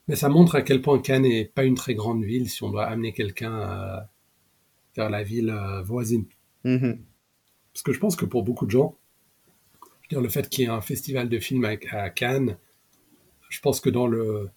Mais 0.09 0.17
ça 0.17 0.31
montre 0.31 0.55
à 0.55 0.63
quel 0.63 0.81
point 0.81 0.99
Cannes 0.99 1.25
n'est 1.25 1.45
pas 1.45 1.65
une 1.65 1.75
très 1.75 1.95
grande 1.95 2.25
ville 2.25 2.49
si 2.49 2.63
on 2.63 2.71
doit 2.71 2.87
amener 2.87 3.13
quelqu'un 3.13 4.09
vers 4.97 5.11
la 5.11 5.23
ville 5.25 5.51
euh, 5.51 5.83
voisine. 5.83 6.25
Mm-hmm. 6.65 6.99
Parce 7.75 7.83
que 7.83 7.93
je 7.93 8.01
pense 8.01 8.17
que 8.17 8.25
pour 8.25 8.45
beaucoup 8.45 8.65
de 8.65 8.71
gens, 8.71 8.97
dire, 10.09 10.23
le 10.23 10.31
fait 10.31 10.49
qu'il 10.49 10.65
y 10.65 10.67
ait 10.69 10.71
un 10.71 10.81
festival 10.81 11.29
de 11.29 11.39
films 11.39 11.67
à, 11.67 12.09
Cannes, 12.09 12.57
je 13.49 13.61
pense 13.61 13.81
que 13.81 13.91
dans 13.91 14.07
le 14.07 14.51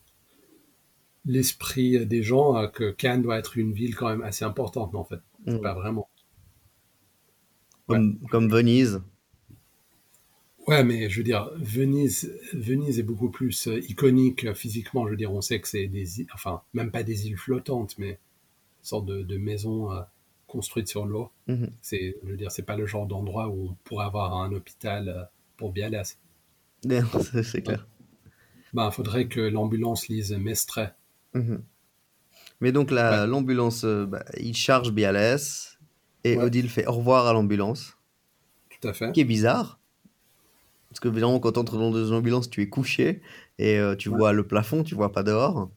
l'esprit 1.26 2.06
des 2.06 2.24
gens, 2.24 2.58
euh, 2.58 2.68
que 2.68 2.90
Cannes 2.90 3.22
doit 3.22 3.38
être 3.38 3.58
une 3.58 3.74
ville 3.74 3.96
quand 3.96 4.10
même 4.10 4.24
assez 4.24 4.44
importante, 4.44 4.92
mais 4.94 5.00
en 5.00 5.04
fait, 5.04 5.20
mm. 5.46 5.60
pas 5.60 5.74
vraiment. 5.74 6.10
Comme, 7.88 8.50
Venise. 8.50 9.02
Ouais, 10.66 10.84
mais 10.84 11.10
je 11.10 11.18
veux 11.18 11.24
dire, 11.24 11.52
Venise, 11.58 12.34
Venise 12.54 13.00
est 13.00 13.04
beaucoup 13.04 13.30
plus 13.30 13.68
euh, 13.68 13.80
iconique 13.90 14.54
physiquement. 14.54 15.06
Je 15.06 15.12
veux 15.12 15.18
dire, 15.18 15.34
on 15.34 15.42
sait 15.42 15.60
que 15.60 15.68
c'est 15.68 15.88
des, 15.88 16.26
enfin, 16.34 16.62
même 16.74 16.90
pas 16.90 17.04
des 17.04 17.28
îles 17.28 17.38
flottantes, 17.38 17.98
mais 17.98 18.12
une 18.12 18.84
sorte 18.84 19.06
de, 19.06 19.22
de 19.24 19.38
maison 19.38 19.90
construite 20.52 20.90
sur 20.90 21.06
l'eau. 21.06 21.32
Mhm. 21.48 21.72
C'est, 21.82 22.18
je 22.24 22.30
veux 22.30 22.38
dire, 22.38 22.52
c'est 22.52 22.66
pas 22.66 22.76
le 22.76 22.86
genre 22.86 23.08
d'endroit 23.08 23.48
où 23.48 23.70
on 23.70 23.78
pourrait 23.86 24.06
avoir 24.06 24.36
un 24.36 24.52
hôpital 24.52 25.08
euh, 25.08 25.24
pour 25.56 25.72
Bialès. 25.72 26.20
c'est 27.44 27.62
clair. 27.62 27.88
Ben, 28.74 28.90
il 28.90 28.94
faudrait 28.94 29.28
que 29.28 29.42
l'ambulance 29.42 30.08
lise 30.08 30.32
Mestret. 30.32 30.94
Mhm. 31.34 31.62
Mais 32.62 32.72
donc 32.72 32.92
la, 32.92 33.26
l'ambulance, 33.26 33.84
euh, 33.84 34.06
bah, 34.06 34.24
il 34.40 34.56
charge 34.56 34.92
Bialès 34.92 35.80
et 36.24 36.38
Odile 36.38 36.70
fait 36.70 36.86
au 36.86 36.94
revoir 36.94 37.28
à 37.28 37.34
l'ambulance. 37.34 37.98
Tout 38.70 38.88
à 38.88 38.94
fait. 38.94 39.12
Qui 39.12 39.22
est 39.22 39.26
bizarre. 39.26 39.80
Parce 40.90 41.00
que 41.00 41.08
évidemment, 41.08 41.40
quand 41.40 41.54
tu 41.54 41.60
entres 41.60 41.78
dans 41.78 41.94
une 41.94 42.14
ambulance, 42.14 42.50
tu 42.50 42.62
es 42.62 42.68
couché 42.68 43.22
et 43.58 43.80
euh, 43.80 43.96
tu 43.96 44.10
vois 44.10 44.34
le 44.34 44.46
plafond, 44.46 44.84
tu 44.84 44.94
vois 44.94 45.12
pas 45.12 45.24
dehors. 45.24 45.70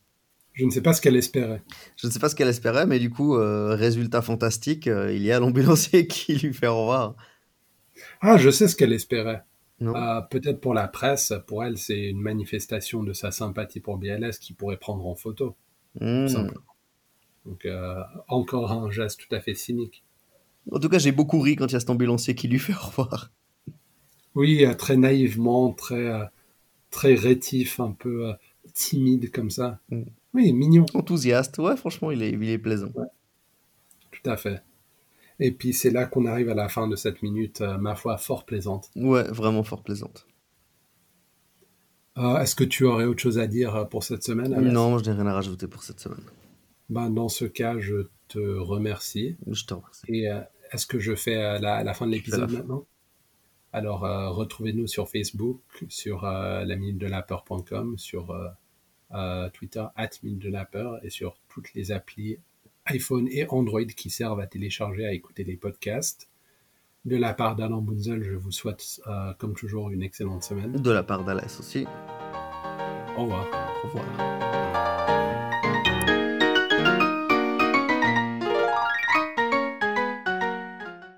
Je 0.55 0.65
ne 0.65 0.71
sais 0.71 0.81
pas 0.81 0.93
ce 0.93 1.01
qu'elle 1.01 1.17
espérait. 1.17 1.63
Je 1.97 2.07
ne 2.07 2.13
sais 2.13 2.19
pas 2.19 2.29
ce 2.29 2.35
qu'elle 2.35 2.49
espérait, 2.49 2.87
mais 2.87 2.99
du 2.99 3.11
coup, 3.11 3.37
euh, 3.37 3.75
résultat 3.75 4.23
fantastique, 4.23 4.87
euh, 4.87 5.13
il 5.13 5.23
y 5.23 5.33
a 5.33 5.41
l'ambulancier 5.41 6.07
qui 6.09 6.35
lui 6.35 6.53
fait 6.53 6.69
au 6.69 6.81
revoir. 6.81 7.17
Ah, 8.21 8.39
je 8.39 8.51
sais 8.51 8.69
ce 8.69 8.77
qu'elle 8.77 8.93
espérait. 8.93 9.45
Euh, 9.83 10.21
peut-être 10.31 10.61
pour 10.61 10.73
la 10.73 10.89
presse, 10.89 11.33
pour 11.47 11.65
elle, 11.65 11.77
c'est 11.77 12.09
une 12.09 12.21
manifestation 12.21 13.03
de 13.03 13.13
sa 13.13 13.31
sympathie 13.31 13.81
pour 13.81 13.99
BLS 13.99 14.39
qui 14.41 14.53
pourrait 14.53 14.77
prendre 14.77 15.07
en 15.07 15.15
photo. 15.15 15.57
Hmm. 16.01 16.27
Donc, 17.45 17.69
encore 18.29 18.73
un 18.73 18.91
geste 18.91 19.21
tout 19.21 19.35
à 19.35 19.41
fait 19.41 19.55
cynique. 19.55 20.03
En 20.71 20.79
tout 20.79 20.89
cas, 20.89 20.99
j'ai 20.99 21.13
beaucoup 21.13 21.41
ri 21.41 21.57
quand 21.57 21.67
il 21.67 21.73
y 21.73 21.77
a 21.77 21.81
cet 21.81 21.91
ambulancier 21.91 22.35
qui 22.35 22.49
lui 22.49 22.59
fait 22.59 22.73
au 22.83 22.87
revoir. 22.87 23.31
Oui, 24.35 24.65
très 24.79 24.97
naïvement, 24.97 25.73
très, 25.73 26.11
très 26.91 27.15
rétif, 27.15 27.81
un 27.81 27.93
peu 27.93 28.33
timide 28.73 29.31
comme 29.31 29.51
ça. 29.51 29.81
Hmm. 29.91 30.05
Oui, 30.33 30.53
mignon. 30.53 30.87
Enthousiaste, 30.95 31.59
ouais, 31.59 31.77
franchement, 31.77 32.11
il 32.11 32.23
est, 32.23 32.31
il 32.31 32.49
est 32.49 32.59
plaisant. 32.59 32.93
Tout 34.11 34.31
à 34.31 34.37
fait. 34.37 34.63
Et 35.41 35.53
puis 35.53 35.73
c'est 35.73 35.91
là 35.91 36.07
qu'on 36.07 36.27
arrive 36.27 36.49
à 36.49 36.55
la 36.55 36.69
fin 36.69 36.87
de 36.87 36.97
cette 36.97 37.23
minute, 37.23 37.61
euh, 37.61 37.77
ma 37.79 37.95
foi, 37.95 38.17
fort 38.19 38.45
plaisante. 38.45 38.91
Ouais, 38.97 39.25
vraiment 39.25 39.65
fort 39.65 39.83
plaisante. 39.83 40.27
Euh, 42.17 42.39
est-ce 42.39 42.55
que 42.55 42.63
tu 42.63 42.85
aurais 42.85 43.07
autre 43.07 43.21
chose 43.21 43.39
à 43.39 43.49
dire 43.49 43.75
euh, 43.75 43.85
pour 43.85 44.05
cette 44.05 44.23
semaine 44.23 44.53
Non, 44.71 44.99
je 44.99 45.05
n'ai 45.05 45.17
rien 45.17 45.27
à 45.27 45.35
rajouter 45.35 45.67
pour 45.67 45.83
cette 45.83 45.99
semaine. 45.99 46.25
Ben, 46.89 47.11
dans 47.11 47.29
ce 47.29 47.45
cas, 47.45 47.79
je 47.81 48.07
te 48.29 48.39
remercie. 48.39 49.37
Je 49.49 49.65
te 49.65 49.75
remercie. 49.75 50.07
Et 50.09 50.29
est-ce 50.73 50.87
que 50.87 51.01
je 51.01 51.15
fais 51.15 51.59
la, 51.59 51.83
la, 51.83 51.95
fin 51.95 52.07
de 52.07 52.13
l'épisode 52.13 52.51
maintenant? 52.51 52.87
Alors, 53.73 54.01
retrouvez-nous 54.37 54.87
sur 54.87 55.09
Facebook, 55.09 55.61
sur 55.89 56.23
la 56.23 56.77
minute 56.77 56.99
de 56.99 57.07
la 57.07 57.23
peur.com, 57.23 57.99
sur 57.99 58.33
Twitter, 59.55 59.85
at 59.97 60.11
de 60.23 60.49
la 60.51 60.65
peur, 60.67 61.03
et 61.03 61.11
sur 61.11 61.37
toutes 61.49 61.73
les 61.75 61.91
applis 61.91 62.39
iPhone 62.87 63.29
et 63.31 63.47
Android 63.49 63.85
qui 63.85 64.11
servent 64.11 64.41
à 64.41 64.47
télécharger, 64.47 65.07
à 65.07 65.13
écouter 65.13 65.45
les 65.45 65.57
podcasts. 65.57 66.29
De 67.05 67.17
la 67.17 67.35
part 67.35 67.55
d'Alain 67.55 67.83
Bunzel, 67.83 68.23
je 68.23 68.35
vous 68.35 68.51
souhaite, 68.51 69.01
euh, 69.07 69.35
comme 69.39 69.55
toujours, 69.55 69.91
une 69.91 70.03
excellente 70.03 70.43
semaine. 70.43 70.73
De 70.73 70.91
la 70.91 71.03
part 71.03 71.25
d'Alès 71.25 71.61
aussi. 71.61 71.87
Au 73.17 73.23
revoir. 73.23 73.47
Au 73.85 73.89
revoir. 73.89 74.74